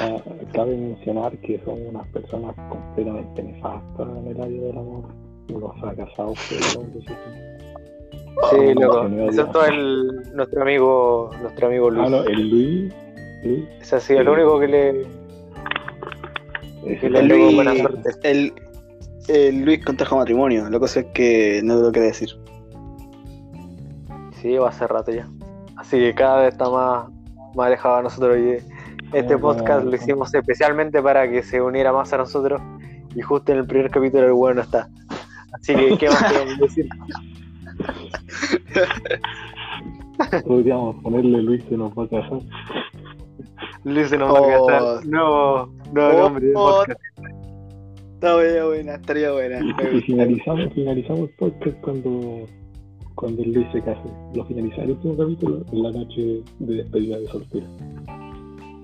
Ah, 0.00 0.20
cabe 0.52 0.76
mencionar 0.76 1.38
que 1.38 1.60
son 1.64 1.86
unas 1.86 2.06
personas 2.08 2.54
completamente 2.68 3.42
nefastas 3.42 4.08
en 4.18 4.26
el 4.26 4.40
área 4.42 4.62
del 4.64 4.76
amor. 4.78 5.04
Unos 5.50 5.80
fracasados, 5.80 6.38
pero 6.50 6.82
sí. 8.50 8.74
Loco. 8.74 9.06
Excepto 9.26 9.64
el, 9.64 10.22
nuestro 10.34 10.62
amigo, 10.62 11.30
nuestro 11.42 11.66
amigo 11.68 11.90
Luis. 11.90 12.06
Ah, 12.06 12.10
no, 12.10 12.22
el 12.24 12.50
Luis. 12.50 12.94
Luis 13.44 13.64
Ese 13.80 13.96
ha 13.96 14.00
sido 14.00 14.20
el 14.20 14.28
único 14.28 14.60
que 14.60 14.68
le. 14.68 15.06
Que 17.00 17.10
le 17.10 17.22
Luis, 17.22 17.54
buena 17.54 17.74
suerte. 17.74 18.10
el, 18.22 18.52
el 19.28 19.64
Luis 19.64 19.84
contrajo 19.84 20.16
matrimonio, 20.16 20.68
la 20.70 20.78
cosa 20.78 21.00
es 21.00 21.06
que 21.14 21.60
no 21.62 21.76
lo 21.76 21.92
quiere 21.92 22.08
decir. 22.08 22.30
Sí, 24.40 24.56
va 24.56 24.68
hace 24.68 24.86
rato 24.86 25.10
ya. 25.12 25.28
Así 25.76 25.98
que 25.98 26.14
cada 26.14 26.42
vez 26.42 26.52
está 26.52 26.70
más, 26.70 27.08
más 27.54 27.66
alejado 27.66 27.98
de 27.98 28.02
nosotros. 28.04 28.38
Y 28.38 29.16
este 29.16 29.34
Ah, 29.34 29.38
podcast 29.38 29.84
lo 29.84 29.94
hicimos 29.94 30.34
especialmente 30.34 31.02
para 31.02 31.28
que 31.28 31.42
se 31.42 31.60
uniera 31.60 31.92
más 31.92 32.12
a 32.12 32.18
nosotros. 32.18 32.60
Y 33.14 33.22
justo 33.22 33.52
en 33.52 33.58
el 33.58 33.66
primer 33.66 33.90
capítulo 33.90 34.26
el 34.26 34.32
bueno 34.32 34.56
no 34.56 34.62
está. 34.62 34.88
Así 35.52 35.74
que, 35.74 35.98
¿qué 35.98 36.08
más 36.08 36.22
podemos 36.32 36.58
decir? 36.58 36.88
Podríamos 40.46 40.96
ponerle 41.02 41.42
Luis 41.42 41.64
que 41.64 41.76
nos 41.76 41.90
va 41.92 42.04
a 42.04 42.08
casar. 42.08 42.40
Luis 43.84 44.08
se 44.08 44.18
nos 44.18 44.34
va 44.34 44.38
a 44.38 44.50
casar. 44.66 45.06
Nuevo, 45.06 45.70
nuevo 45.92 46.18
Oh, 46.18 46.20
nombre 46.22 46.46
de 46.46 46.52
oh. 46.56 46.84
Estaría 48.14 48.64
buena, 48.64 48.94
estaría 48.96 49.32
buena. 49.32 49.60
Y, 49.92 49.96
y 49.96 50.00
finalizamos, 50.02 50.72
finalizamos 50.74 51.20
el 51.20 51.30
podcast 51.36 51.80
cuando, 51.82 52.46
cuando 53.14 53.44
Luis 53.44 53.66
se 53.72 53.80
case. 53.82 54.00
Lo 54.34 54.44
finaliza 54.46 54.82
el 54.82 54.90
último 54.90 55.16
capítulo 55.16 55.64
en 55.72 55.82
la 55.84 55.90
noche 55.92 56.42
de 56.58 56.74
despedida 56.74 57.18
de 57.18 57.26
soltero. 57.28 57.66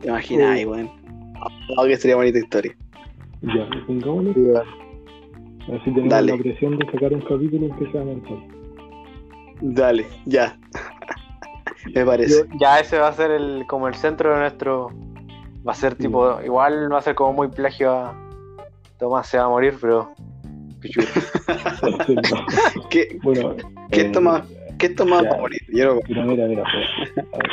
Te 0.00 0.08
imaginas, 0.08 0.64
weón. 0.64 0.88
Oh, 1.76 1.84
que 1.84 1.96
sería 1.96 2.14
bonita 2.16 2.38
historia. 2.38 2.76
Ya, 3.42 3.68
pongámosle. 3.86 4.34
Sí, 4.34 4.40
va. 4.42 4.62
Así 5.74 5.84
tenemos 5.90 6.10
Dale. 6.10 6.32
la 6.36 6.38
presión 6.42 6.78
de 6.78 6.86
sacar 6.86 7.12
un 7.12 7.20
capítulo 7.22 7.76
que 7.76 7.90
sea 7.90 8.04
mensual. 8.04 8.38
Dale, 9.60 10.06
ya. 10.26 10.58
Me 11.94 12.04
parece. 12.04 12.46
Yo- 12.48 12.56
ya 12.60 12.80
ese 12.80 12.98
va 12.98 13.08
a 13.08 13.12
ser 13.12 13.30
el 13.30 13.64
como 13.68 13.88
el 13.88 13.94
centro 13.94 14.32
de 14.32 14.38
nuestro 14.40 14.90
va 15.66 15.72
a 15.72 15.74
ser 15.74 15.94
tipo 15.94 16.40
igual 16.42 16.92
va 16.92 16.98
a 16.98 17.02
ser 17.02 17.14
como 17.14 17.32
muy 17.32 17.48
plagio 17.48 17.90
a 17.92 18.14
Tomás 18.98 19.26
se 19.28 19.38
va 19.38 19.44
a 19.44 19.48
morir 19.48 19.74
pero. 19.80 20.12
¿Qué, 22.90 23.18
bueno, 23.22 23.54
qué 23.90 24.00
eh, 24.02 24.06
esto 24.06 24.20
más, 24.20 24.42
qué 24.78 24.86
esto 24.86 25.06
más 25.06 25.22
ya. 25.22 25.30
va 25.30 25.36
a 25.36 25.40
morir? 25.40 25.60
Yo 25.72 26.00
Mira, 26.08 26.24
mira, 26.24 26.46
mira. 26.46 26.64
pues, 26.64 27.26
a 27.32 27.38
ver, 27.38 27.50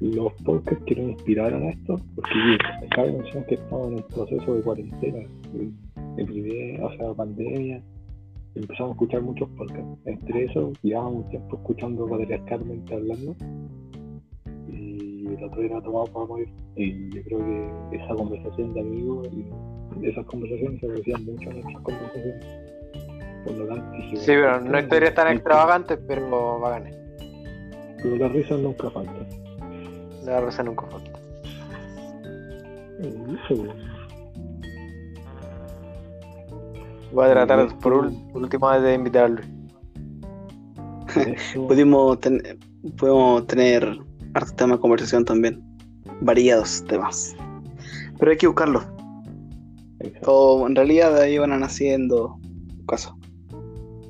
los 0.00 0.32
podcasts 0.44 0.84
que 0.86 0.94
nos 0.96 1.10
inspiraron 1.10 1.62
a 1.64 1.70
esto, 1.70 2.00
porque 2.14 2.58
cabe 2.94 3.12
mencionar 3.12 3.46
que 3.46 3.54
estamos 3.56 3.88
en 3.88 3.94
un 3.96 4.02
proceso 4.04 4.54
de 4.54 4.62
cuarentena, 4.62 5.18
de, 5.52 5.70
de 6.16 6.22
epidemia, 6.22 6.84
o 6.86 6.96
sea, 6.96 7.14
pandemia. 7.14 7.82
Empezamos 8.56 8.90
a 8.90 8.92
escuchar 8.92 9.20
muchos 9.20 9.48
podcasts. 9.50 9.98
Entre 10.06 10.44
esos, 10.46 10.80
llevábamos 10.82 11.24
un 11.24 11.28
tiempo 11.28 11.56
escuchando 11.56 12.06
Padre 12.06 12.42
Carmen 12.48 12.82
hablando. 12.90 13.36
Y 14.68 15.26
el 15.26 15.44
otro 15.44 15.62
era 15.62 15.82
tomado 15.82 16.06
para 16.06 16.26
morir. 16.26 16.48
Y 16.74 17.10
yo 17.14 17.22
creo 17.24 17.38
que 17.90 17.96
esa 17.96 18.14
conversación 18.14 18.72
de 18.72 18.80
amigos 18.80 19.28
y 20.00 20.06
esas 20.06 20.24
conversaciones 20.24 20.80
se 20.80 20.86
parecían 20.86 21.24
mucho 21.26 21.50
a 21.50 21.52
nuestras 21.52 21.82
conversaciones. 21.82 22.46
Por 23.44 23.56
lo 23.58 23.66
tanto, 23.66 23.96
Sí, 24.14 24.26
pero 24.26 24.52
¿por 24.58 24.70
no 24.70 24.78
historias 24.78 25.14
tan 25.14 25.32
extravagantes 25.32 25.98
pero 26.08 26.58
bacanes. 26.58 26.96
Pero 28.02 28.16
las 28.16 28.32
risas 28.32 28.58
nunca 28.58 28.90
faltan. 28.90 29.26
La 30.24 30.40
risa 30.40 30.62
nunca 30.62 30.86
falta. 30.86 31.10
Eso, 33.00 33.64
Voy 37.12 37.26
a 37.26 37.30
tratar 37.32 37.78
por, 37.78 37.92
ul- 37.94 38.32
por 38.32 38.42
última 38.42 38.72
vez 38.74 38.82
de 38.82 38.94
invitar 38.94 39.24
a 39.24 39.28
Luis. 39.28 39.46
eso, 41.16 41.66
Pudimos 41.66 42.20
ten- 42.20 42.42
podemos 42.98 43.46
tener 43.46 43.98
harto 44.34 44.52
tema 44.54 44.74
de 44.74 44.80
conversación 44.80 45.24
también. 45.24 45.62
Variados 46.20 46.84
temas. 46.86 47.34
Pero 48.18 48.30
hay 48.30 48.36
que 48.38 48.46
buscarlos. 48.46 48.86
exacto. 50.00 50.32
O 50.32 50.66
en 50.66 50.74
realidad 50.74 51.14
de 51.14 51.22
ahí 51.24 51.38
van 51.38 51.58
naciendo 51.60 52.38
casos. 52.86 53.14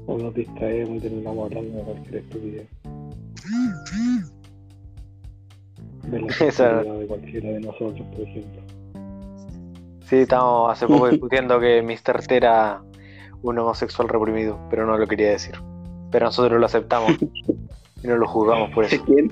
O 0.07 0.17
nos 0.19 0.33
distraemos 0.35 0.97
y 0.99 1.01
terminamos 1.01 1.47
hablando 1.47 1.79
de 1.79 1.85
cualquier 1.85 2.17
estupidez. 2.17 2.69
De 6.05 6.21
la 6.21 6.27
de 6.99 7.07
cualquiera 7.07 7.49
de 7.51 7.61
nosotros, 7.61 8.07
por 8.13 8.21
ejemplo. 8.21 8.63
Sí, 10.09 10.17
estamos 10.19 10.71
hace 10.73 10.87
poco 10.87 11.09
discutiendo 11.11 11.59
que 11.59 11.83
Mr. 11.83 12.25
T 12.27 12.37
era 12.37 12.81
un 13.43 13.59
homosexual 13.59 14.09
reprimido, 14.09 14.59
pero 14.71 14.87
no 14.87 14.97
lo 14.97 15.07
quería 15.07 15.31
decir. 15.31 15.55
Pero 16.11 16.27
nosotros 16.27 16.59
lo 16.59 16.67
aceptamos 16.67 17.13
y 18.03 18.07
no 18.07 18.17
lo 18.17 18.27
juzgamos 18.27 18.71
por 18.71 18.85
eso. 18.85 19.03
¿Quién? 19.05 19.31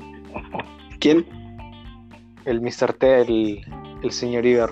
¿Quién? 1.01 1.27
El 2.45 2.61
Mr. 2.61 2.93
T, 2.95 3.21
el, 3.23 3.65
el 4.03 4.13
señor 4.13 4.45
Iber. 4.45 4.71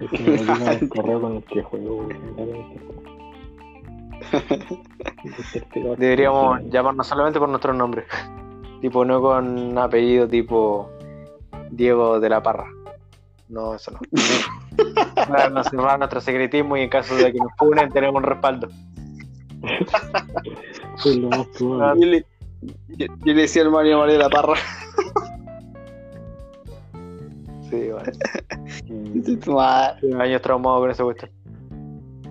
Es 0.00 0.10
que 0.10 0.22
me 0.22 0.30
metí 0.42 0.50
en 0.50 0.68
el 0.68 0.88
correo 0.88 1.20
con 1.20 1.36
el 1.36 1.44
que 1.44 1.62
juego. 1.62 2.08
este 5.24 5.60
juego. 5.72 5.96
Deberíamos 5.96 6.60
llamarnos 6.70 7.06
solamente 7.06 7.38
por 7.38 7.48
nuestros 7.48 7.76
nombres. 7.76 8.06
tipo, 8.80 9.04
no 9.04 9.20
con 9.20 9.76
apellido 9.76 10.26
tipo 10.28 10.90
Diego 11.70 12.20
de 12.20 12.28
la 12.28 12.42
Parra. 12.42 12.66
No, 13.48 13.74
eso 13.74 13.90
no. 13.92 13.98
Para 15.28 15.50
no 15.50 15.62
cerrar 15.64 15.98
nuestro 15.98 16.20
secretismo 16.20 16.76
y 16.76 16.82
en 16.82 16.88
caso 16.88 17.14
de 17.16 17.32
que 17.32 17.38
nos 17.38 17.52
funen 17.56 17.90
tenemos 17.90 18.16
un 18.16 18.22
respaldo. 18.24 18.68
Es 21.04 21.16
lo 21.16 21.28
más 21.28 21.46
probable. 21.58 22.00
Yo 22.00 22.06
le, 22.12 22.26
yo- 22.96 23.06
yo 23.24 23.34
le 23.34 23.42
decía 23.42 23.62
al 23.62 23.70
Mario 23.70 23.98
María 23.98 24.14
de 24.14 24.18
la 24.20 24.28
Parra. 24.30 24.54
Sí, 27.70 27.88
bueno. 27.90 28.12
Mm, 28.88 29.38
Tu 29.40 29.52
madre. 29.52 30.14
Años 30.22 30.42
traumados 30.42 30.80
con 30.80 30.90
esa 30.90 31.04
cuestión. 31.04 31.30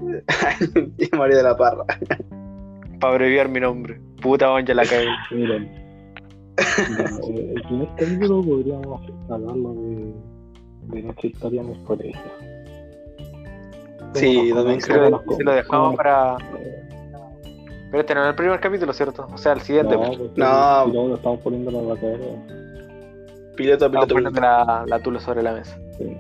María 1.18 1.38
de 1.38 1.44
la 1.44 1.56
Parra. 1.58 1.84
Para 3.00 3.13
abreviar 3.13 3.48
mi 3.50 3.60
nombre. 3.60 4.00
Puta, 4.22 4.60
ya 4.62 4.74
la 4.74 4.84
cagué. 4.84 5.08
Miren, 5.32 5.70
el 7.27 7.62
primer 7.62 7.88
capítulo 7.98 8.42
podríamos 8.44 9.01
hablarlo 9.30 9.74
de, 9.74 10.13
de 10.96 11.04
nuestra 11.04 11.27
historia 11.27 11.62
en 11.62 11.70
el 11.70 11.84
colegio. 11.84 12.22
Sí, 14.19 14.50
¿Cómo 14.50 14.55
también 14.62 14.79
creo 14.81 15.09
lo, 15.39 15.51
dejamos 15.53 15.95
para. 15.95 16.38
Pero 17.89 18.01
este 18.01 18.15
no 18.15 18.27
el 18.27 18.36
primer 18.36 18.59
capítulo, 18.59 18.91
¿cierto? 18.93 19.27
O 19.33 19.38
sea, 19.38 19.53
el 19.53 19.62
siguiente. 19.62 19.95
No, 19.95 20.01
pues. 20.17 20.19
No. 20.38 21.15
estamos 21.15 21.39
poniendo 21.41 21.71
en 21.71 21.75
la 21.88 21.93
batalla. 21.93 22.17
Piloto 23.55 23.86
a 23.86 23.88
Estamos 23.88 24.05
piloto. 24.07 24.13
poniendo 24.13 24.41
la, 24.41 24.83
la 24.88 25.00
tula 25.00 25.19
sobre 25.19 25.41
la 25.43 25.53
mesa. 25.53 25.77
Sí. 25.97 26.15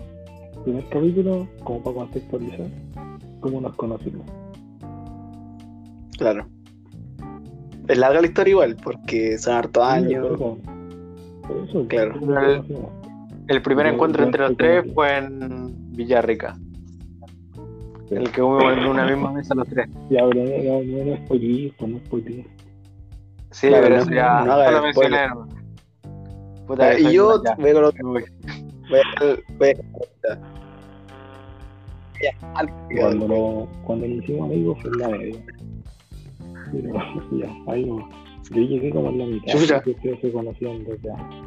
Primer 0.63 0.87
capítulo, 0.89 1.47
como 1.63 1.83
para 1.83 1.95
contextualizar, 1.97 2.67
cómo 3.41 3.61
nos 3.61 3.75
conocimos. 3.75 4.25
Claro. 6.17 6.47
Es 7.87 7.97
larga 7.97 8.19
la 8.21 8.27
historia 8.27 8.51
igual, 8.51 8.75
porque 8.83 9.37
son 9.37 9.53
hartos 9.53 9.83
Sí, 9.85 9.89
años. 9.93 10.27
por 10.37 10.57
eso, 11.63 11.85
Claro. 11.87 12.13
¿cómo 12.19 12.31
nos 12.33 12.65
El- 13.47 13.61
primer 13.61 13.85
encuentro 13.87 14.23
entre 14.25 14.41
los 14.47 14.57
tres 14.57 14.91
fue 14.93 15.17
en 15.17 15.93
Villarrica. 15.93 16.57
El 18.09 18.31
que 18.31 18.41
hubo 18.41 18.71
en 18.71 18.85
una 18.85 19.05
misma 19.05 19.31
mesa 19.33 19.53
los 19.55 19.67
tres. 19.67 19.87
Ya, 20.09 20.25
pero 20.29 20.43
no, 20.43 20.83
no, 20.83 21.05
no, 21.05 21.13
es 21.13 21.19
pues 21.27 21.41
no 21.91 21.97
es 21.97 22.03
spoiler. 22.05 22.45
Sí, 23.51 23.67
Claro, 23.67 23.83
pero 23.83 23.95
eso 23.97 24.11
ya 24.11 24.41
no 24.45 24.63
solo 24.63 24.81
mencioné. 24.83 25.17
hermano. 25.17 25.47
Puta, 26.67 26.95
que 26.95 27.01
y 27.01 27.13
yo 27.13 27.41
me 27.57 27.73
voy. 27.73 28.23
Voy 28.89 29.69
a, 29.69 30.39
Cuando, 32.99 33.27
no, 33.27 33.67
cuando 33.83 34.07
nos 34.07 34.23
hicimos 34.23 34.49
amigos 34.49 34.77
fue 34.81 34.91
en 34.91 34.97
la 34.99 35.07
media. 35.09 35.45
Pero 36.71 36.93
ya, 37.39 37.71
ahí 37.71 37.85
no. 37.85 38.09
Yo 38.51 38.61
llegué 38.61 38.89
como 38.91 39.09
en 39.09 39.19
la 39.19 39.25
mitad, 39.25 39.53
Chucha. 39.53 39.75
porque 39.75 39.91
ustedes 39.91 40.21
se 40.21 40.31
conocían 40.31 40.83
desde 40.85 41.11
antes. 41.11 41.37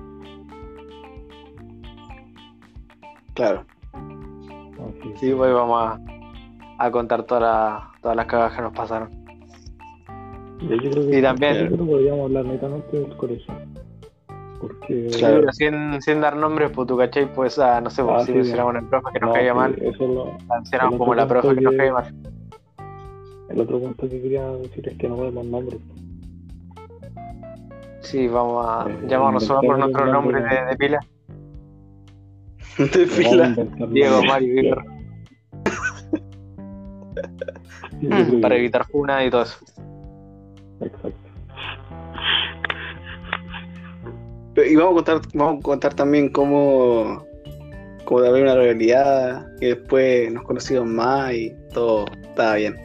Claro. 3.34 3.64
Así 3.92 5.12
Sí, 5.20 5.32
pues 5.34 5.52
vamos 5.52 5.82
a, 5.82 6.00
a 6.82 6.90
contar 6.90 7.22
todas 7.24 7.42
las 7.42 8.00
todas 8.02 8.16
las 8.16 8.26
cagadas 8.26 8.54
que 8.56 8.62
nos 8.62 8.72
pasaron. 8.72 9.08
Y 10.60 10.68
yo 10.68 10.76
creo 10.90 11.08
que 11.10 11.18
Y 11.18 11.22
también- 11.22 11.54
yo 11.56 11.66
creo 11.66 11.78
que 11.78 11.84
podríamos 11.92 12.24
hablar 12.26 12.44
netamente 12.46 12.98
del 12.98 13.16
colegio. 13.16 13.54
Porque 14.60 15.08
Claro. 15.18 15.40
Pero 15.40 15.52
sin, 15.52 16.02
sin 16.02 16.20
dar 16.20 16.36
nombres, 16.36 16.70
pues 16.74 16.86
tú 16.86 16.96
cachai, 16.96 17.32
pues 17.32 17.58
ah, 17.58 17.80
no 17.80 17.88
sé, 17.88 18.02
pues, 18.04 18.14
Ah, 18.16 18.20
si 18.20 18.26
sí, 18.26 18.32
mencionamos 18.38 18.74
el 18.76 18.84
profe 18.88 19.08
que 19.14 19.20
nos 19.20 19.28
no, 19.28 19.34
caía 19.34 19.52
sí, 19.52 19.56
mal, 19.58 19.76
mencionamos 20.54 20.98
como 20.98 21.14
la 21.14 21.26
profe 21.26 21.54
que 21.54 21.60
nos 21.62 21.74
caía 21.76 21.92
mal. 21.94 22.14
el 23.48 23.60
otro 23.60 23.80
punto 23.80 24.08
que 24.08 24.20
quería 24.22 24.46
decir 24.50 24.86
es 24.88 24.98
que 24.98 25.08
no 25.08 25.16
podemos 25.16 25.46
nombres. 25.46 25.80
Sí, 28.02 28.28
vamos 28.28 28.66
a 28.66 28.86
Eh, 28.90 28.98
llamarnos 29.06 29.44
solo 29.44 29.60
por 29.62 29.74
un 29.76 29.80
nombre. 29.80 30.04
nombres 30.12 30.44
de, 30.44 30.66
de 30.66 30.76
pila. 30.76 31.00
De 32.78 32.84
Vamos 32.86 33.10
a 33.10 33.14
fila. 33.16 33.46
inventar 33.48 33.88
Diego. 33.90 34.22
Mario, 34.24 34.60
Iber, 34.60 34.78
Que- 38.00 38.38
para 38.40 38.56
evitar 38.56 38.86
funa 38.86 39.24
y 39.24 39.30
todo 39.30 39.42
eso. 39.42 39.58
Exacto. 40.80 41.18
Y 44.56 44.76
vamos 44.76 44.92
a 44.92 44.94
contar, 44.94 45.20
vamos 45.34 45.60
a 45.60 45.62
contar 45.62 45.94
también 45.94 46.28
cómo, 46.30 47.24
cómo 48.04 48.20
haber 48.20 48.42
una 48.42 48.54
realidad, 48.54 49.46
que 49.58 49.74
después 49.74 50.32
nos 50.32 50.42
conocimos 50.44 50.86
más 50.86 51.32
y 51.32 51.54
todo 51.72 52.06
estaba 52.22 52.56
bien. 52.56 52.76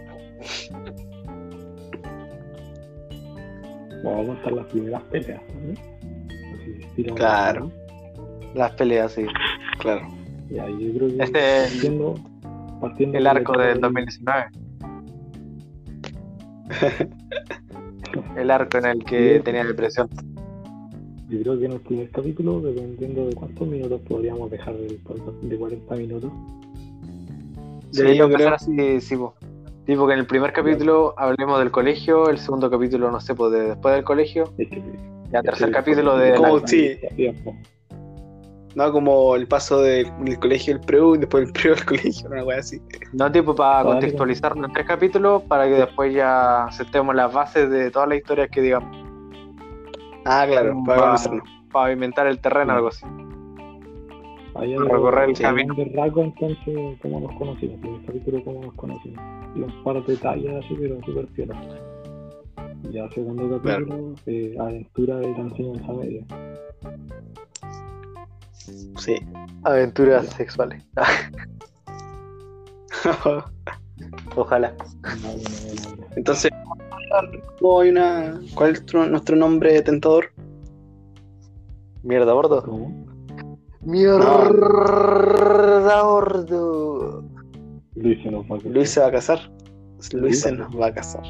Vamos 4.04 4.24
a 4.24 4.28
contar 4.28 4.54
las 4.54 4.66
primeras 4.68 5.04
peleas. 5.04 5.42
Claro. 7.16 7.72
Las 8.54 8.72
peleas, 8.74 9.12
sí. 9.12 9.26
Claro. 9.80 10.08
Y 10.50 10.60
ahí 10.60 10.94
yo 10.94 11.00
creo 11.00 11.18
que 11.18 11.24
Este 11.24 11.64
es 11.64 11.84
partiendo, 12.86 13.18
El 13.18 13.28
arco 13.28 13.58
del 13.58 13.82
2019. 13.82 14.46
El 18.38 18.52
arco 18.52 18.78
en 18.78 18.86
el 18.86 19.04
que 19.04 19.42
tenía 19.44 19.66
depresión. 19.66 20.08
Yo 21.30 21.42
creo 21.42 21.60
que 21.60 21.66
en 21.66 21.72
el 21.72 21.80
primer 21.80 22.12
capítulo, 22.12 22.62
dependiendo 22.62 23.26
de 23.28 23.36
cuántos 23.36 23.68
minutos 23.68 24.00
podríamos 24.08 24.52
dejar 24.52 24.76
el 24.76 24.98
podcast 24.98 25.36
de 25.42 25.58
40 25.58 25.96
minutos. 25.96 26.32
Sí, 27.92 28.16
yo 28.16 28.30
creo. 28.30 28.54
así, 28.54 29.02
sí, 29.02 29.18
po. 29.18 29.34
Tipo 29.86 30.06
que 30.08 30.14
en 30.14 30.20
el 30.20 30.28
primer 30.28 30.54
capítulo 30.54 31.16
hablemos 31.18 31.60
del 31.60 31.72
colegio, 31.72 32.30
el 32.30 32.38
segundo 32.38 32.70
capítulo, 32.70 33.10
no 33.10 33.20
sé, 33.20 33.34
pues 33.36 33.52
de 33.52 33.62
después 33.70 33.96
del 33.96 34.04
colegio, 34.04 34.54
y 34.58 34.64
el 35.36 35.44
tercer 35.44 35.72
capítulo 35.72 36.18
de 36.18 36.36
sí. 36.66 36.98
No 38.76 38.92
como 38.92 39.36
el 39.36 39.48
paso 39.48 39.82
del, 39.82 40.12
del 40.26 40.38
colegio 40.40 40.76
al 40.76 40.82
preu 40.82 41.16
y 41.16 41.20
después 41.20 41.46
el 41.48 41.54
preu 41.54 41.74
al 41.76 41.86
colegio, 41.86 42.28
una 42.30 42.44
wea 42.44 42.60
así. 42.60 42.80
No, 43.14 43.32
tipo 43.32 43.56
para 43.56 43.84
Vale. 43.84 43.90
contextualizarnos 43.92 44.68
en 44.68 44.74
tres 44.74 44.86
capítulos 44.86 45.44
para 45.44 45.66
que 45.66 45.76
después 45.76 46.14
ya 46.14 46.68
sentemos 46.72 47.16
las 47.16 47.34
bases 47.34 47.70
de 47.70 47.90
todas 47.90 48.10
las 48.10 48.18
historias 48.18 48.50
que 48.50 48.62
digamos, 48.62 48.96
Ah, 50.26 50.46
claro, 50.48 50.76
para 50.86 51.16
para 51.72 51.92
inventar 51.94 52.26
el 52.28 52.40
terreno, 52.40 52.74
algo 52.74 52.88
así. 52.88 53.06
Ahí 54.56 54.76
Recorrer 54.78 55.30
el 55.30 55.36
sí, 55.36 55.44
camino. 55.44 55.74
de 55.76 55.86
rasgo, 55.94 56.24
entonces, 56.24 56.98
cómo 57.02 57.20
nos 57.20 57.36
conocimos. 57.38 57.78
En 57.84 57.96
el 57.96 58.06
capítulo, 58.06 58.44
cómo 58.46 58.62
nos 58.62 58.74
conocimos. 58.76 59.22
Y 59.56 59.60
un 59.62 59.84
par 59.84 60.02
de 60.04 60.14
detalles 60.14 60.66
así, 60.66 60.76
pero 60.80 60.96
súper 61.06 61.28
piola. 61.28 61.62
Ya 62.92 63.10
segundo 63.12 63.60
capítulo, 63.62 64.14
eh, 64.26 64.56
aventura 64.60 65.18
de 65.18 65.32
la 65.32 65.38
enseñanza 65.40 65.94
media. 65.94 66.24
Sí. 68.98 69.16
Aventuras 69.64 70.28
sexuales. 70.28 70.84
Ojalá. 74.36 74.74
Entonces, 76.16 76.52
¿cómo 77.60 77.82
hay 77.82 77.90
una, 77.90 78.40
¿cuál 78.56 78.72
es 78.74 78.86
tu- 78.86 78.98
nuestro 79.06 79.36
nombre 79.36 79.82
tentador? 79.82 80.32
Mierda, 82.04 82.34
gordo. 82.34 82.64
¿Cómo? 82.64 83.06
Mierda, 83.82 84.50
gordo. 86.04 87.24
Luis 87.96 88.22
se 88.24 88.32
nos 88.32 88.46
va 88.46 88.56
a 88.56 88.60
casar. 88.60 88.72
Luis 88.72 88.90
se 88.92 89.00
va 89.00 89.08
a 89.08 89.12
casar. 89.12 89.40
Luis 90.14 90.42
se 90.42 90.52
nos 90.52 90.80
va 90.80 90.88
a 90.88 90.94
casar. 90.94 91.24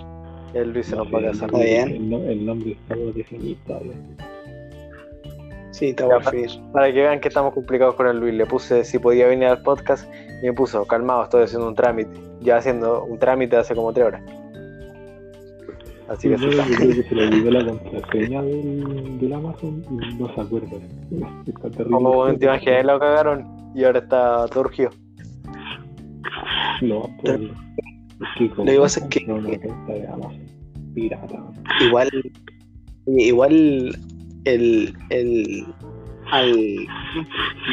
El 0.53 0.71
Luis 0.73 0.85
se 0.87 0.95
No 0.95 1.03
nos 1.03 1.13
va 1.13 1.19
a 1.19 1.21
casar. 1.31 1.49
Está 1.49 1.59
bien. 1.63 1.89
El, 1.89 2.09
no- 2.09 2.17
el 2.23 2.45
nombre 2.45 2.71
está 2.71 2.95
todavía. 3.67 3.93
Sí, 5.77 5.93
te 5.93 6.03
Ya, 6.03 6.07
voy 6.07 6.15
a 6.15 6.19
pa- 6.19 6.31
definir. 6.31 6.71
Para 6.71 6.85
que 6.87 7.01
vean 7.01 7.19
que 7.19 7.27
estamos 7.27 7.53
complicados 7.53 7.95
con 7.95 8.07
el 8.07 8.17
Luis, 8.17 8.33
le 8.33 8.45
puse 8.45 8.85
si 8.85 8.97
podía 8.97 9.27
venir 9.27 9.47
al 9.49 9.61
podcast 9.61 10.09
y 10.41 10.45
me 10.45 10.53
puso, 10.53 10.85
calmado, 10.85 11.23
estoy 11.23 11.43
haciendo 11.43 11.67
un 11.67 11.75
trámite. 11.75 12.11
Ya 12.39 12.57
haciendo 12.57 13.03
un 13.03 13.19
trámite 13.19 13.57
hace 13.57 13.75
como 13.75 13.91
tres 13.91 14.05
horas. 14.07 14.21
Así 16.07 16.29
que 16.29 16.37
Yo 16.37 16.47
creo 16.49 16.65
que 16.93 17.03
se 17.03 17.15
le 17.15 17.27
olvidó 17.27 17.51
la 17.51 17.65
contraseña 17.65 18.41
del, 18.43 19.19
del 19.19 19.33
Amazon 19.33 19.83
y 19.89 20.15
no 20.15 20.33
se 20.33 20.41
acuerda. 20.41 20.67
Está 21.47 21.69
terrible. 21.71 21.89
como 21.91 22.33
te 22.37 22.45
imaginas, 22.45 22.85
lo 22.85 22.99
cagaron 22.99 23.71
y 23.75 23.83
ahora 23.83 23.99
está 23.99 24.47
turgio. 24.47 24.91
No, 26.81 27.09
pues, 27.21 27.41
es 27.41 27.49
que 28.37 28.49
como 28.51 28.65
Lo 28.65 28.71
que 28.71 28.79
pasa 28.79 28.99
es 29.01 29.07
que- 29.07 29.25
pirata. 30.93 31.43
Igual, 31.85 32.09
igual 33.07 33.97
el, 34.45 34.93
el 35.09 35.65
al 36.31 36.87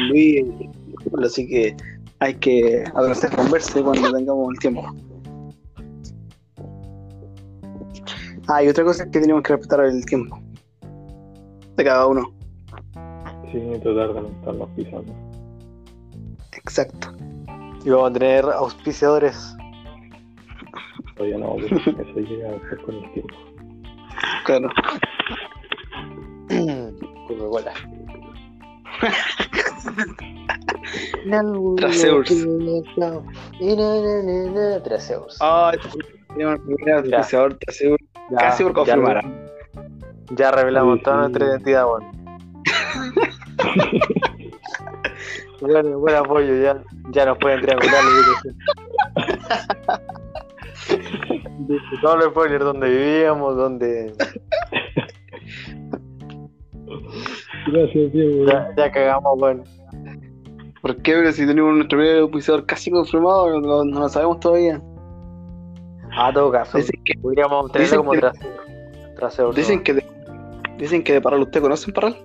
Luis, 0.09 0.45
así 1.23 1.47
que 1.47 1.75
hay 2.19 2.35
que 2.35 2.83
abrazar 2.95 3.35
converse 3.35 3.81
cuando 3.81 4.11
tengamos 4.11 4.53
el 4.53 4.59
tiempo. 4.59 4.83
Ah, 8.47 8.63
y 8.63 8.67
otra 8.67 8.83
cosa 8.83 9.03
es 9.03 9.09
que 9.11 9.19
tenemos 9.19 9.41
que 9.43 9.53
respetar 9.53 9.85
el 9.85 10.05
tiempo 10.05 10.39
de 11.77 11.83
cada 11.83 12.07
uno. 12.07 12.31
Sí, 13.51 13.59
tratar 13.81 14.13
de 14.13 14.53
los 14.53 14.69
pisos. 14.71 15.05
Exacto. 16.53 17.13
Y 17.85 17.89
vamos 17.89 18.09
a 18.09 18.13
tener 18.13 18.45
auspiciadores. 18.45 19.55
Todavía 21.15 21.37
no, 21.37 21.55
eso 21.57 22.19
llega 22.19 22.51
después 22.51 22.81
con 22.85 22.95
el 22.95 23.13
tiempo. 23.13 23.35
Claro. 24.45 24.69
Coca-Cola. 27.37 27.73
Traseurs. 31.77 32.29
Traseurs. 34.83 35.37
Ah, 35.41 35.71
el 35.73 35.79
Ya. 36.37 36.51
auspiciador, 37.17 37.57
Casi 38.37 38.63
por 38.63 38.73
confirmar. 38.73 39.23
revelamos- 39.23 39.43
Ya 40.35 40.51
revelamos 40.51 40.97
Sí, 40.97 41.03
toda 41.03 41.15
sí. 41.15 41.21
nuestra 41.21 41.45
identidad, 41.47 41.85
bueno. 41.85 42.11
bueno, 45.61 45.99
buen 45.99 46.15
apoyo, 46.15 46.55
ya, 46.61 46.83
ya 47.11 47.25
nos 47.25 47.37
pueden 47.37 47.61
triangular 47.61 48.03
la 48.03 48.09
dirección. 48.09 48.57
Dice 51.67 51.85
Todos 52.01 52.17
los 52.17 52.25
spoilers, 52.31 52.63
donde 52.65 52.89
vivíamos, 52.89 53.55
donde 53.55 54.13
Gracias, 57.67 58.11
Diego. 58.11 58.45
ya, 58.45 58.69
ya 58.77 58.91
cagamos, 58.91 59.39
bueno. 59.39 59.63
¿Por 60.81 60.97
qué? 60.97 61.13
Pero 61.13 61.31
si 61.31 61.47
tenemos 61.47 61.73
nuestro 61.75 61.97
primer 61.97 62.19
auspiciador 62.19 62.65
casi 62.65 62.91
confirmado, 62.91 63.59
no, 63.61 63.83
no 63.85 63.99
lo 64.01 64.09
sabemos 64.09 64.39
todavía. 64.39 64.81
A 66.15 66.31
todo 66.33 66.51
caso, 66.51 66.77
Dicen 66.77 67.01
que, 67.05 67.17
podríamos 67.19 67.71
tenerlo 67.71 67.83
dicen 67.85 67.97
como 67.99 68.11
que- 68.11 68.19
trasero. 68.19 68.53
trasero 69.15 69.53
dicen 69.53 69.81
que 69.83 69.93
de, 69.95 70.05
dicen 70.77 71.03
que 71.03 71.13
de 71.13 71.21
Parral, 71.21 71.41
¿usted 71.41 71.61
conocen 71.61 71.93
Parral? 71.93 72.15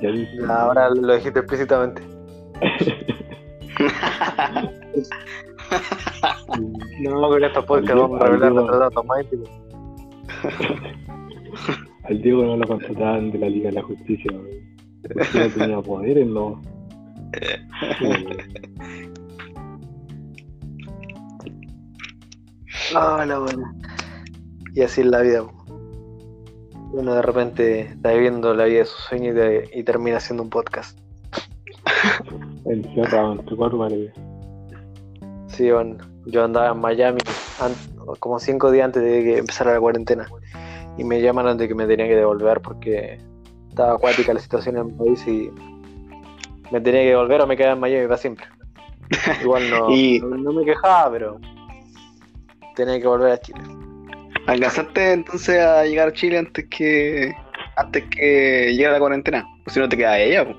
Ya 0.00 0.10
dije. 0.10 0.38
Ahora 0.48 0.88
lo 0.90 1.14
dijiste 1.14 1.38
explícitamente. 1.40 2.02
No, 7.02 7.28
con 7.28 7.44
estos 7.44 7.64
podcasts 7.64 8.00
vamos 8.00 8.20
a 8.20 8.24
revelar 8.26 8.52
Diego- 8.52 8.78
datos 8.78 9.04
más 9.04 9.22
íntimos. 9.22 9.50
Al 12.08 12.22
Diego 12.22 12.42
no 12.42 12.56
lo 12.56 12.66
contrataban 12.66 13.30
de 13.30 13.38
la 13.38 13.48
Liga 13.50 13.68
de 13.68 13.74
la 13.74 13.82
Justicia. 13.82 14.32
Porque 15.02 15.38
no 15.38 15.48
tenía 15.50 15.82
poderes, 15.82 16.26
no. 16.26 16.62
Ah, 22.94 23.26
la 23.26 23.38
buena. 23.38 23.74
Y 24.74 24.80
así 24.80 25.02
es 25.02 25.06
la 25.08 25.20
vida. 25.20 25.44
Uno 26.92 27.14
de 27.14 27.20
repente 27.20 27.80
está 27.80 28.14
viviendo 28.14 28.54
la 28.54 28.64
vida 28.64 28.78
de 28.78 28.84
sus 28.86 29.00
sueños 29.00 29.36
y, 29.74 29.82
termina 29.82 30.16
haciendo 30.16 30.42
un 30.42 30.48
podcast. 30.48 30.98
Encerrado 32.64 33.32
entre 33.32 33.56
cuatro 33.56 33.78
paredes. 33.78 34.14
Sí, 35.48 35.70
bueno, 35.70 35.98
yo 36.24 36.44
andaba 36.44 36.70
en 36.70 36.80
Miami 36.80 37.20
como 38.20 38.38
cinco 38.38 38.70
días 38.70 38.86
antes 38.86 39.02
de 39.02 39.22
que 39.22 39.38
empezara 39.38 39.74
la 39.74 39.80
cuarentena. 39.80 40.26
Y 40.98 41.04
me 41.04 41.20
llamaron 41.22 41.56
de 41.56 41.66
que 41.68 41.74
me 41.74 41.86
tenía 41.86 42.06
que 42.06 42.16
devolver 42.16 42.60
porque 42.60 43.18
estaba 43.70 43.94
acuática 43.94 44.34
la 44.34 44.40
situación 44.40 44.76
en 44.76 44.88
el 44.88 44.94
país 44.94 45.26
y 45.26 45.50
me 46.70 46.80
tenía 46.80 47.02
que 47.02 47.08
devolver 47.10 47.40
o 47.40 47.46
me 47.46 47.56
quedaba 47.56 47.74
en 47.74 47.80
Miami 47.80 48.06
para 48.06 48.18
siempre. 48.18 48.46
Igual 49.42 49.70
no, 49.70 49.90
Y- 49.90 50.20
no, 50.20 50.28
no 50.36 50.52
me 50.52 50.64
quejaba, 50.64 51.10
pero 51.10 51.40
tenía 52.74 53.00
que 53.00 53.06
volver 53.06 53.32
a 53.32 53.40
Chile. 53.40 53.60
¿Alcanzaste 54.46 55.12
entonces 55.12 55.58
a 55.60 55.84
llegar 55.84 56.08
a 56.08 56.12
Chile 56.12 56.38
antes 56.38 56.66
que 56.68 57.32
antes 57.76 58.04
que 58.10 58.72
llegara 58.74 58.94
la 58.94 58.98
cuarentena? 59.00 59.46
O 59.66 59.70
si 59.70 59.78
no 59.78 59.88
te 59.88 59.96
queda 59.96 60.18
ella, 60.18 60.44
po. 60.46 60.58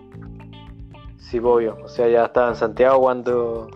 Sí, 1.17 1.39
obvio. 1.39 1.77
O 1.83 1.87
sea, 1.89 2.07
ya 2.07 2.25
estaba 2.25 2.49
en 2.49 2.55
Santiago 2.55 2.99
cuando 3.01 3.69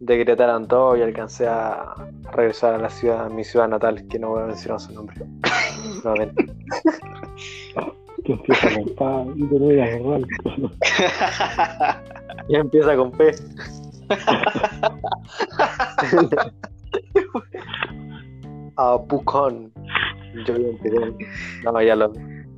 decretaron 0.00 0.66
todo 0.66 0.96
y 0.96 1.02
alcancé 1.02 1.46
a 1.46 1.94
regresar 2.32 2.74
a 2.74 2.78
la 2.78 2.90
ciudad, 2.90 3.26
a 3.26 3.28
mi 3.28 3.44
ciudad 3.44 3.68
natal, 3.68 4.06
que 4.08 4.18
no 4.18 4.30
voy 4.30 4.42
a 4.42 4.46
mencionar 4.46 4.80
su 4.80 4.92
nombre. 4.92 5.16
Nuevamente. 6.04 6.46
Que 8.24 8.32
empieza 8.34 8.74
con 8.74 8.94
pa 8.94 9.24
y 9.34 9.44
te 9.46 9.54
lo 9.58 9.64
voy 9.64 9.80
a 9.80 9.84
agarrar. 9.84 10.20
Ya 12.48 12.58
empieza 12.58 12.96
con 12.96 13.10
P. 13.12 13.34
a 18.76 18.98
Pucón. 19.08 19.72
Yo 20.46 20.54
bien 20.54 20.78
tiré. 20.82 20.98
No, 21.64 21.82
ya 21.82 21.96
lo, 21.96 22.12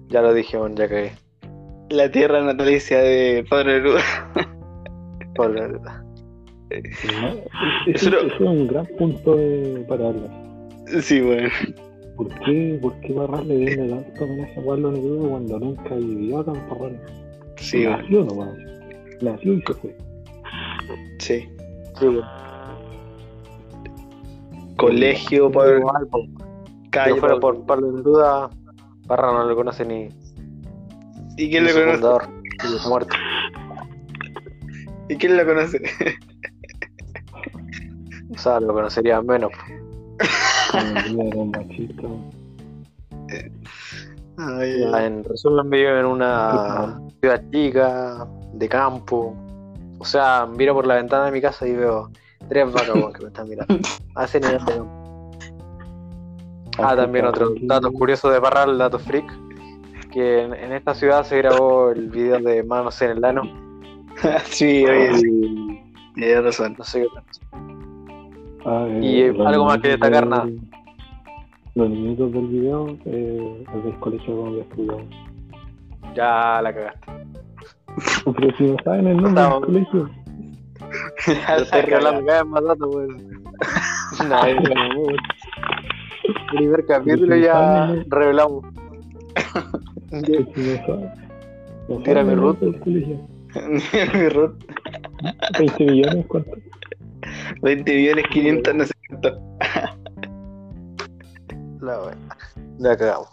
ya 0.08 0.22
lo 0.22 0.32
dije, 0.32 0.58
ya 0.74 0.88
cagué. 0.88 1.12
la 1.90 2.10
tierra 2.10 2.40
natalicia 2.42 2.98
de 2.98 3.44
Padre 3.48 3.80
Neruda. 3.80 4.02
Ese, 6.70 7.08
Eso 7.86 8.10
no- 8.10 8.18
ese 8.18 8.34
es 8.34 8.40
un 8.40 8.66
gran 8.68 8.86
punto 8.98 9.36
de, 9.36 9.84
para 9.88 10.08
hablar. 10.08 10.30
Sí, 11.02 11.20
bueno. 11.20 11.48
¿Por 12.16 12.28
qué, 12.40 12.78
¿Por 12.80 13.00
qué 13.00 13.12
Parral 13.12 13.48
le 13.48 13.56
viene 13.56 13.88
tanto 13.88 14.24
homenaje 14.24 14.60
a 14.60 14.64
Pablo 14.64 14.92
Neruda 14.92 15.28
cuando 15.30 15.58
nunca 15.58 15.94
vivió 15.96 16.40
en 16.40 16.60
Parral? 16.68 17.00
Sí. 17.56 17.84
Nació 17.84 18.24
nomás. 18.24 18.50
Nació 19.20 19.52
y 19.54 19.62
se 19.66 19.74
fue. 19.74 19.96
Sí. 21.18 21.48
Sí, 21.98 22.06
bueno. 22.06 22.22
Colegio, 24.76 25.50
Padre 25.50 25.78
Igual, 25.78 26.06
po. 26.08 26.18
calle. 26.90 27.14
Si 27.14 27.20
fuera 27.20 27.34
Pablo- 27.38 27.58
por 27.58 27.66
Pablo 27.66 27.92
Neruda, 27.92 28.50
Parra 29.06 29.32
no 29.32 29.44
lo 29.44 29.54
conoce 29.56 29.84
ni, 29.84 30.08
¿Y 31.36 31.50
quién 31.50 31.64
ni 31.64 31.70
lo 31.70 31.74
su 31.74 31.80
conoce? 31.80 31.92
fundador. 31.94 32.22
Y 32.70 32.76
está 32.76 32.88
muerto. 32.88 33.16
¿Y 35.08 35.16
quién 35.16 35.36
lo 35.36 35.44
conoce? 35.46 35.80
O 38.34 38.38
sea, 38.38 38.58
lo 38.60 38.72
conocería 38.72 39.20
menos. 39.22 39.52
Ay, 44.36 44.80
Ya, 44.80 45.06
En 45.06 45.24
resumen, 45.24 45.70
vivo 45.70 45.90
en 45.90 46.06
una 46.06 47.00
ciudad 47.20 47.42
chica, 47.50 48.26
de 48.52 48.68
campo. 48.68 49.34
O 49.98 50.04
sea, 50.04 50.46
miro 50.46 50.74
por 50.74 50.86
la 50.86 50.96
ventana 50.96 51.26
de 51.26 51.32
mi 51.32 51.40
casa 51.40 51.66
y 51.66 51.72
veo 51.74 52.10
tres 52.48 52.70
vacas 52.72 52.94
weón, 52.94 53.12
que 53.12 53.22
me 53.22 53.28
están 53.28 53.48
mirando. 53.48 53.74
De 54.32 54.40
campo. 54.40 55.04
Ah, 56.78 56.96
también 56.96 57.24
otro 57.24 57.54
dato 57.62 57.92
curioso 57.92 58.30
de 58.30 58.40
Parral, 58.40 58.78
dato 58.78 58.98
freak. 58.98 59.24
Que 60.10 60.42
en, 60.42 60.54
en 60.54 60.72
esta 60.72 60.94
ciudad 60.94 61.24
se 61.24 61.38
grabó 61.38 61.90
el 61.90 62.08
video 62.10 62.38
de 62.40 62.62
Manos 62.64 63.00
en 63.02 63.10
el 63.10 63.20
Lano. 63.20 63.42
sí, 64.46 64.84
oye, 64.84 65.14
sí, 65.18 65.80
tienes 66.14 66.44
razón. 66.44 66.74
no 66.78 66.84
sé 66.84 67.02
qué. 67.02 67.73
Ah, 68.64 68.86
eh, 68.88 69.00
Y, 69.02 69.20
eh, 69.22 69.32
los 69.32 69.46
algo 69.46 69.64
más 69.66 69.78
que 69.78 69.88
destacar, 69.88 70.26
nada. 70.26 70.48
Los 71.74 71.90
niñitos 71.90 72.32
del 72.32 72.46
video 72.46 72.96
eh, 73.04 73.64
es 73.74 73.84
del 73.84 73.98
colegio 73.98 74.34
donde 74.36 74.60
estudiamos. 74.60 75.06
Ya 76.14 76.60
la 76.62 76.72
cagaste. 76.72 77.12
Pero 78.36 78.56
si 78.56 78.64
no 78.64 78.76
saben 78.84 79.06
el 79.08 79.16
nombre 79.16 79.42
del 79.42 79.60
colegio. 79.60 80.10
Yo 81.26 81.62
estoy 81.62 81.80
revelando 81.82 82.24
cada 82.24 82.42
vez 82.42 82.52
más 82.52 82.62
se 84.66 84.74
mamó, 84.74 85.00
weón. 85.02 85.16
Primer 86.50 86.86
capítulo 86.86 87.36
ya 87.36 87.94
revelamos. 88.08 88.64
No. 90.12 91.00
No 91.88 92.04
saben 92.04 92.26
mi 92.26 92.32
el 92.32 92.38
root. 92.38 92.58
colegio. 92.80 93.34
Mi 94.14 94.28
Ruth, 94.30 94.56
20 95.58 95.84
millones, 95.84 96.26
¿cuánto? 96.26 96.50
20 97.62 97.94
millones 97.94 98.24
500, 98.30 98.74
no 98.74 98.84
sé 98.84 98.92
cuánto. 99.08 99.40
La 101.80 102.00
wea. 102.02 102.16
Ya 102.78 102.96
cagamos. 102.96 103.28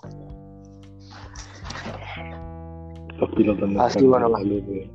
Estos 3.13 3.29
pilotos 3.35 3.69
no 3.69 3.81
Así, 3.81 4.05
bueno, 4.05 4.29
la 4.29 4.39
de- 4.39 4.89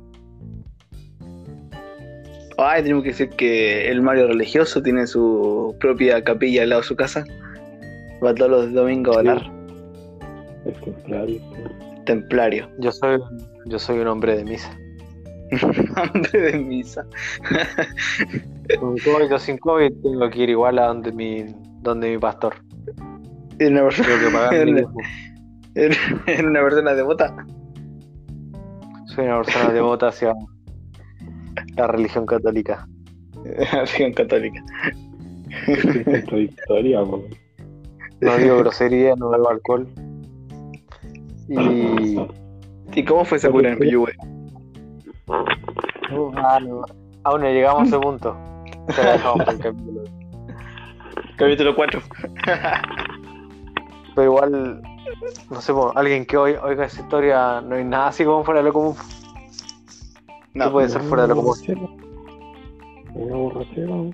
Ay, 2.59 2.81
tenemos 2.81 3.03
que 3.03 3.09
decir 3.09 3.29
que 3.31 3.89
el 3.89 4.01
Mario 4.01 4.27
religioso 4.27 4.81
tiene 4.81 5.05
su 5.05 5.75
propia 5.79 6.23
capilla 6.23 6.63
al 6.63 6.69
lado 6.69 6.81
de 6.81 6.87
su 6.87 6.95
casa. 6.95 7.23
Va 8.23 8.33
todos 8.33 8.49
los 8.49 8.73
domingos 8.73 9.15
a 9.15 9.19
orar. 9.19 9.51
Es 10.65 10.81
templario. 10.81 11.41
Templario. 12.05 12.69
Yo 12.79 12.91
soy, 12.91 13.19
yo 13.65 13.77
soy 13.77 13.99
un 13.99 14.07
hombre 14.07 14.35
de 14.37 14.43
misa. 14.43 14.75
Hombre 16.13 16.39
de 16.41 16.57
misa. 16.59 17.05
Con 18.79 18.97
COVID 18.97 19.33
o 19.33 19.39
sin 19.39 19.57
COVID 19.57 19.91
tengo 20.03 20.29
que 20.29 20.43
ir 20.43 20.49
igual 20.49 20.79
a 20.79 20.87
donde 20.87 21.11
mi, 21.11 21.45
donde 21.81 22.11
mi 22.11 22.17
pastor. 22.17 22.55
Era 23.59 23.71
una 23.71 23.83
persona, 23.83 24.09
Tengo 24.09 24.25
que 24.25 24.31
pagar 24.31 24.67
una 26.45 26.61
persona 26.61 26.93
devota. 26.93 27.45
Soy 29.07 29.25
una 29.25 29.37
persona 29.41 29.71
devota 29.71 30.07
hacia 30.09 30.33
la 31.75 31.87
religión 31.87 32.25
católica. 32.25 32.87
Religión 33.43 34.13
católica. 34.13 34.63
Po. 37.05 37.23
No 38.21 38.37
digo 38.37 38.57
grosería, 38.57 39.15
no 39.15 39.29
bebo 39.29 39.49
alcohol. 39.49 39.87
Y. 41.47 42.19
¿Y 42.93 43.05
cómo 43.05 43.25
fue 43.25 43.37
esa 43.37 43.49
cura 43.49 43.71
en 43.71 43.79
Piyue? 43.79 44.11
Ah, 45.29 46.59
no. 46.59 46.81
Aún 47.23 47.41
no 47.41 47.47
llegamos 47.47 47.81
a 47.83 47.85
ese 47.85 47.99
punto. 47.99 48.35
Se 48.89 49.03
la 49.03 49.13
dejamos 49.13 49.37
para 49.39 49.51
el 49.51 49.59
capítulo. 49.59 50.03
Capítulo 51.37 51.75
4. 51.75 52.01
Pero 54.15 54.23
igual, 54.23 54.81
no 55.51 55.61
sé, 55.61 55.73
alguien 55.95 56.25
que 56.25 56.37
hoy 56.37 56.55
oiga 56.61 56.85
esa 56.85 57.01
historia, 57.01 57.61
no 57.61 57.75
hay 57.75 57.83
nada 57.83 58.07
así 58.07 58.25
como 58.25 58.43
fuera 58.43 58.61
de 58.61 58.67
lo 58.67 58.73
común. 58.73 58.95
¿Qué 60.53 60.59
No, 60.59 60.71
puede 60.71 60.89
ser 60.89 61.01
fuera 61.01 61.23
de 61.23 61.29
lo 61.29 61.35
común? 61.35 61.55
Una 63.13 63.35
borrachera, 63.35 63.87
¿no? 63.87 64.11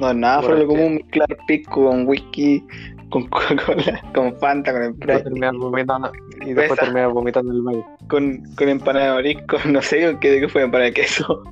no, 0.00 0.14
nada 0.14 0.40
fuera 0.40 0.56
de 0.56 0.62
lo 0.62 0.68
común 0.68 0.94
mezclar 0.94 1.36
pisco 1.46 1.86
con 1.86 2.06
whisky, 2.06 2.64
con 3.10 3.26
Coca-Cola, 3.28 4.02
con 4.14 4.34
Fanta, 4.38 4.72
con 4.72 4.94
Sprite, 4.94 5.22
terminar 5.22 5.54
vomitando, 5.54 6.10
y 6.44 6.52
después 6.52 6.80
terminar 6.80 7.10
vomitando 7.10 7.52
en 7.52 7.56
el 7.58 7.62
baño. 7.62 7.86
con, 8.08 8.42
con 8.56 8.68
empanada 8.68 9.06
de 9.06 9.12
marisco, 9.12 9.58
no 9.66 9.82
sé 9.82 10.16
qué, 10.20 10.40
qué 10.40 10.48
fue 10.48 10.62
empanada 10.62 10.86
de 10.86 10.94
queso. 10.94 11.44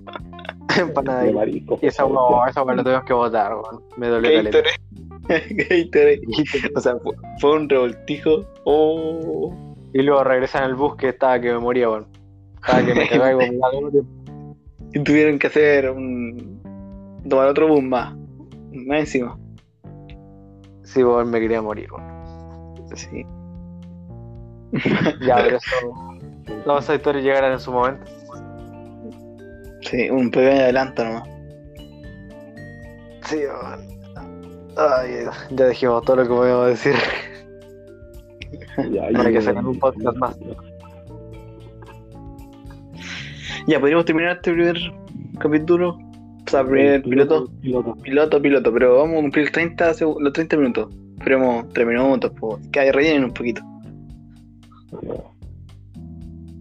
Empanada 0.83 1.23
De 1.23 1.31
y- 1.31 1.35
marisco. 1.35 1.79
Y 1.83 1.87
esa 1.87 2.05
huevo, 2.05 2.47
esa 2.47 2.65
la 2.65 2.83
tuvimos 2.83 3.05
que 3.05 3.15
weón. 3.15 3.83
Me 3.97 4.09
dolió. 4.09 4.31
Gatorade. 5.29 6.21
O 6.75 6.81
sea, 6.81 6.97
fue, 6.99 7.13
fue 7.41 7.57
un 7.57 7.69
revoltijo. 7.69 8.45
Oh. 8.65 9.55
Y 9.93 10.03
luego 10.03 10.25
regresé 10.25 10.59
en 10.59 10.65
el 10.65 10.75
bus 10.75 10.97
que 10.97 11.09
estaba 11.11 11.41
que 11.41 11.53
me 11.53 11.59
moría, 11.59 11.89
weón. 11.91 12.07
Estaba 12.57 12.85
que 12.85 12.95
me 12.95 13.09
cagaba 13.09 13.33
y 13.33 13.47
al 14.95 15.05
tuvieron 15.05 15.39
que 15.39 15.47
hacer 15.47 15.91
un. 15.91 16.61
tomar 17.29 17.49
otro 17.49 17.69
bus 17.69 17.83
más. 17.83 18.15
Más 18.73 19.01
encima. 19.01 19.39
Sí, 20.83 21.03
weón, 21.03 21.31
me 21.31 21.41
quería 21.41 21.61
morir, 21.61 21.89
weón. 21.93 22.09
Sí. 22.95 23.25
Ya, 25.27 25.37
pero 25.37 25.57
eso. 25.57 26.63
Todas 26.65 26.85
esas 26.85 26.97
historias 26.97 27.25
llegarán 27.25 27.53
en 27.53 27.61
su 27.61 27.73
momento. 27.73 28.05
Sí, 29.83 30.11
un 30.11 30.31
pequeño 30.31 30.61
adelanto 30.63 31.05
nomás. 31.05 31.29
Sí. 33.25 33.39
Ay, 34.77 35.25
ya 35.51 35.69
dijimos 35.69 36.05
todo 36.05 36.17
lo 36.17 36.23
que 36.23 36.29
podíamos 36.29 36.67
decir. 36.69 36.95
Ya, 38.93 39.05
hay 39.07 39.15
que 39.27 39.33
ya, 39.35 39.43
sacar 39.43 39.67
un 39.67 39.79
podcast 39.79 40.17
más. 40.19 40.37
Ya, 43.67 43.79
podríamos 43.81 44.05
terminar 44.07 44.37
este 44.37 44.53
primer 44.53 44.77
capítulo. 45.39 45.91
O 46.47 46.51
sea, 46.51 46.65
primer 46.65 47.03
piloto. 47.03 47.49
Piloto. 47.61 47.95
Piloto, 47.97 48.41
piloto, 48.41 48.73
pero 48.73 48.97
vamos 48.99 49.19
a 49.19 49.21
cumplir 49.21 49.51
30 49.53 49.91
seg- 49.93 50.21
los 50.21 50.33
30 50.33 50.57
minutos. 50.57 50.95
Esperemos 51.19 51.69
3 51.75 51.87
minutos, 51.87 52.33
pues. 52.41 52.67
Que 52.73 52.81
hay 52.81 52.91
rellenen 52.91 53.25
un 53.25 53.33
poquito. 53.35 53.61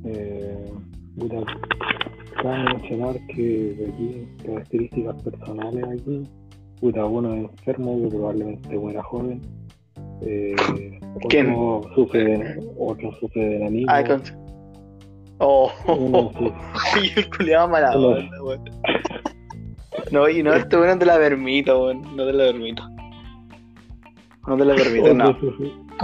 Eh, 0.06 0.72
cabe 2.42 2.64
mencionar 2.74 3.16
que 3.28 3.76
aquí, 3.88 4.28
características 4.46 5.24
personales 5.24 5.84
aquí, 5.86 6.24
puta, 6.80 7.06
uno 7.06 7.34
es 7.34 7.44
enfermo 7.50 8.02
que 8.02 8.08
probablemente 8.16 8.78
muera 8.78 9.04
joven. 9.04 9.42
Eh, 10.22 10.56
¿Quién? 11.30 11.54
Otro 11.56 11.94
sufre 11.96 12.24
de, 12.24 12.70
otro 12.78 13.12
sufre 13.20 13.42
de 13.46 13.56
enanismo. 13.58 13.92
Ay, 13.92 14.04
con... 14.06 14.22
Oh, 15.40 15.72
Uno 15.88 16.32
sufre- 16.34 16.54
Ay, 16.96 17.12
el 17.16 17.30
culiado 17.30 17.68
mala 17.70 17.98
weón. 17.98 18.30
No, 20.12 20.30
y 20.30 20.42
no, 20.42 20.54
este 20.54 20.76
weón 20.78 20.90
no 20.90 21.00
te 21.00 21.06
la 21.06 21.18
permito, 21.18 21.84
weón. 21.86 22.02
No 22.16 22.26
te 22.26 22.34
la 22.34 22.46
permito. 22.46 22.84
No 24.48 24.58
te 24.58 24.66
la 24.66 24.76
permito, 24.76 25.14
no. 25.14 25.38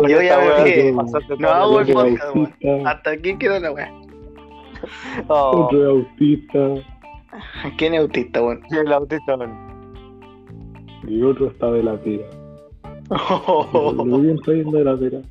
Yo 0.07 0.21
ya 0.21 0.63
que 0.63 0.93
pasaste 0.95 1.37
no 1.37 1.49
hago 1.49 1.79
el 1.81 1.93
podcast, 1.93 2.35
weón. 2.35 2.87
Hasta 2.87 3.11
aquí 3.11 3.37
quedó 3.37 3.59
la 3.59 3.71
weá. 3.71 3.91
Oh, 5.27 5.65
otro 5.65 5.81
es 5.81 5.89
autista 5.89 6.59
¿Quién 7.77 7.93
es 7.93 8.01
autista, 8.01 8.41
weón? 8.41 8.61
y 8.69 8.75
el 8.75 8.91
autista, 8.93 9.35
weón. 9.35 9.53
y 11.07 11.21
otro 11.23 11.47
está 11.47 11.71
de 11.71 11.83
la 11.83 11.97
tira. 12.01 12.25
Lo 13.73 14.19
bien 14.19 14.37
trayendo 14.39 14.77
de 14.77 14.83
la 14.83 14.97
tira. 14.97 15.21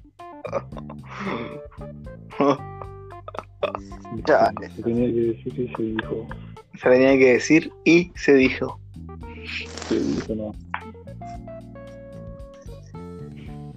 Ya. 4.26 4.52
Se 4.76 4.82
tenía 4.82 5.06
que 5.08 5.20
decir 5.20 5.60
y 5.60 5.68
se 5.74 5.82
dijo. 5.82 6.26
Se 6.74 6.88
tenía 6.90 7.18
que 7.18 7.32
decir 7.34 7.72
y 7.84 8.10
se 8.14 8.34
dijo. 8.34 8.78
Se 9.88 9.98
dijo 9.98 10.34
no. 10.34 10.52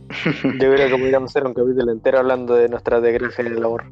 Yo 0.44 0.74
creo 0.74 0.90
que 0.90 0.98
podríamos 0.98 1.32
hacer 1.32 1.46
un 1.46 1.54
capítulo 1.54 1.92
entero 1.92 2.20
hablando 2.20 2.56
de 2.56 2.70
nuestra 2.70 3.00
desgracia 3.02 3.44
en 3.46 3.54
el 3.54 3.62
labor. 3.62 3.84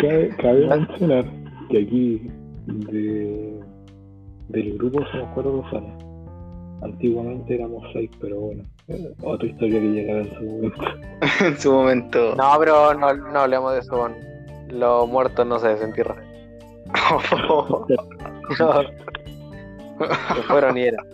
Cabe, 0.00 0.28
cabe 0.40 0.66
mencionar 0.66 1.24
que 1.70 1.78
aquí 1.82 2.30
de, 2.66 3.60
del 4.48 4.78
grupo 4.78 5.00
somos 5.10 5.28
cuatro 5.34 5.60
personas. 5.62 6.04
Antiguamente 6.82 7.54
éramos 7.56 7.84
seis, 7.92 8.08
pero 8.20 8.38
bueno, 8.40 8.62
eh, 8.86 9.12
otra 9.22 9.48
historia 9.48 9.80
que 9.80 9.86
llegará 9.88 10.20
en 10.20 10.34
su 10.34 10.44
momento. 10.44 10.84
en 11.44 11.58
su 11.58 11.72
momento. 11.72 12.34
No, 12.36 12.52
pero 12.58 12.94
no, 12.94 13.12
no 13.14 13.38
hablemos 13.40 13.72
de 13.72 13.80
eso. 13.80 14.08
Los 14.70 15.08
muertos 15.08 15.46
no 15.46 15.58
se 15.58 15.68
desentierran. 15.68 16.18
No. 18.58 18.76
Se 20.36 20.42
fueron 20.44 20.78
y 20.78 20.82
eran. 20.84 21.04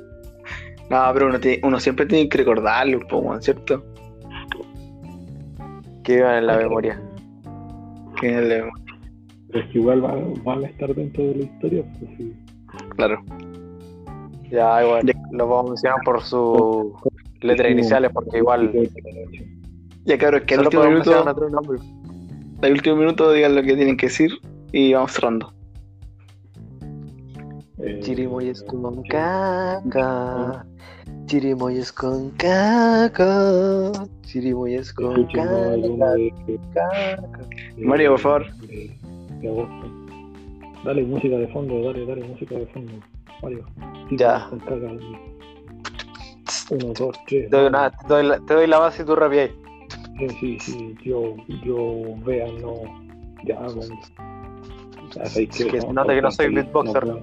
No, 0.88 1.02
pero 1.12 1.26
uno, 1.26 1.40
tiene- 1.40 1.60
uno 1.66 1.80
siempre 1.80 2.06
tiene 2.06 2.28
que 2.28 2.38
recordarlo, 2.38 3.00
¿cierto? 3.40 3.82
Que 6.04 6.16
vivan 6.16 6.36
en 6.36 6.46
la 6.46 6.56
memoria. 6.58 7.00
Que 8.24 8.64
Pero 9.50 9.64
es 9.64 9.70
que 9.70 9.78
igual 9.78 10.00
van, 10.00 10.32
van 10.44 10.64
a 10.64 10.68
estar 10.68 10.94
dentro 10.94 11.24
de 11.24 11.34
la 11.34 11.44
historia, 11.44 11.84
pues 11.98 12.10
sí. 12.16 12.34
Claro. 12.96 13.22
Ya, 14.50 14.82
igual. 14.82 15.12
Los 15.30 15.48
vamos 15.48 15.66
a 15.66 15.68
mencionar 15.68 15.98
por 16.06 16.22
sus 16.22 16.94
letras 17.42 17.70
iniciales, 17.70 18.10
porque 18.14 18.38
igual. 18.38 18.72
Ya, 20.06 20.16
cabros, 20.16 20.42
que 20.42 20.54
al 20.54 20.64
Solo 20.64 20.68
último 20.68 20.84
minuto, 20.84 21.30
otro 21.30 21.50
nombre. 21.50 21.78
al 22.62 22.72
último 22.72 22.96
minuto 22.96 23.30
digan 23.30 23.54
lo 23.56 23.62
que 23.62 23.76
tienen 23.76 23.98
que 23.98 24.06
decir 24.06 24.30
y 24.72 24.94
vamos 24.94 25.12
cerrando. 25.12 25.52
Eh, 27.78 28.00
Chirimoyes 28.00 28.62
con 28.62 29.02
caca. 29.02 30.64
Chirimoyes 31.26 31.92
con 31.92 32.30
caca. 32.32 33.92
Chirimoyes 34.22 34.92
con 34.92 35.14
¿no? 35.14 36.14
de- 36.14 36.32
Mario, 37.78 38.10
por 38.12 38.20
favor. 38.20 38.46
Dale 40.84 41.02
música 41.04 41.36
de 41.36 41.48
fondo, 41.48 41.82
dale, 41.82 42.04
dale 42.06 42.24
música 42.28 42.54
de 42.56 42.66
fondo. 42.66 42.92
Mario. 43.42 43.64
Ya. 44.12 44.46
Con 44.50 44.58
caca. 44.60 44.92
Uno, 46.70 46.92
dos, 46.94 47.16
tres. 47.26 47.50
Te 47.50 47.56
doy, 47.56 47.66
una- 47.66 47.90
te 47.90 48.06
doy 48.06 48.24
la, 48.26 48.38
te 48.40 48.54
doy 48.54 48.66
la 48.66 48.78
base 48.78 49.02
y 49.02 49.06
tú 49.06 49.16
rapeáis. 49.16 49.50
Sí, 50.18 50.28
sí, 50.40 50.58
sí, 50.60 50.94
yo, 51.04 51.34
yo, 51.64 52.02
vean, 52.24 52.60
no, 52.62 52.74
ya, 53.44 53.58
bueno. 53.60 53.98
Ya 55.14 55.22
que 55.22 55.52
se 55.80 55.92
nota 55.92 56.14
que 56.14 56.22
no 56.22 56.30
soy 56.30 56.54
beatboxer. 56.54 57.06
No, 57.06 57.18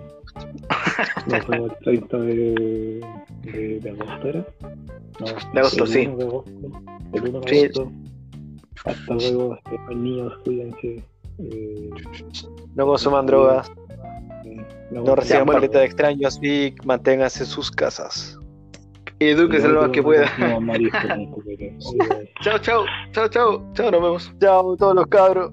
no 1.28 1.42
fue 1.44 1.56
el 1.58 1.72
30 1.84 2.18
de, 2.18 3.02
de, 3.44 3.80
de 3.80 3.90
agosto, 3.90 4.28
¿era? 4.28 4.46
No, 5.20 5.26
De 5.54 5.60
agosto, 5.60 5.84
el 5.84 5.90
sí. 5.90 6.08
1 6.08 6.18
de 6.18 6.24
agosto, 6.24 6.52
el 7.14 7.22
1 7.30 7.40
de 7.42 7.50
Sí. 7.50 7.60
agosto. 7.66 7.92
Hasta 8.86 9.14
luego, 9.14 9.56
este, 9.56 9.96
niños, 9.96 10.34
cuídense. 10.44 11.04
Eh, 11.40 11.90
No 12.76 12.86
consuman 12.88 13.26
drogas. 13.26 13.72
eh, 14.46 14.58
No 14.92 15.16
reciban 15.16 15.46
de 15.62 15.84
extraños 15.86 16.40
y 16.42 16.74
manténganse 16.86 17.44
en 17.44 17.50
sus 17.50 17.70
casas. 17.72 18.38
Y 19.20 19.26
edúquese 19.30 19.68
lo 19.68 19.82
más 19.84 19.92
que 19.92 20.02
pueda. 20.02 20.26
No, 20.40 20.60
marisco, 20.62 20.98
no, 21.16 21.32
porque- 21.36 21.78
Chao, 22.42 22.58
chao. 22.58 22.86
Chao, 23.12 23.28
chao. 23.28 23.64
Chao, 23.74 23.92
nos 23.92 24.02
vemos. 24.02 24.34
Chao, 24.40 24.76
todos 24.76 24.96
los 24.96 25.06
cabros. 25.08 25.52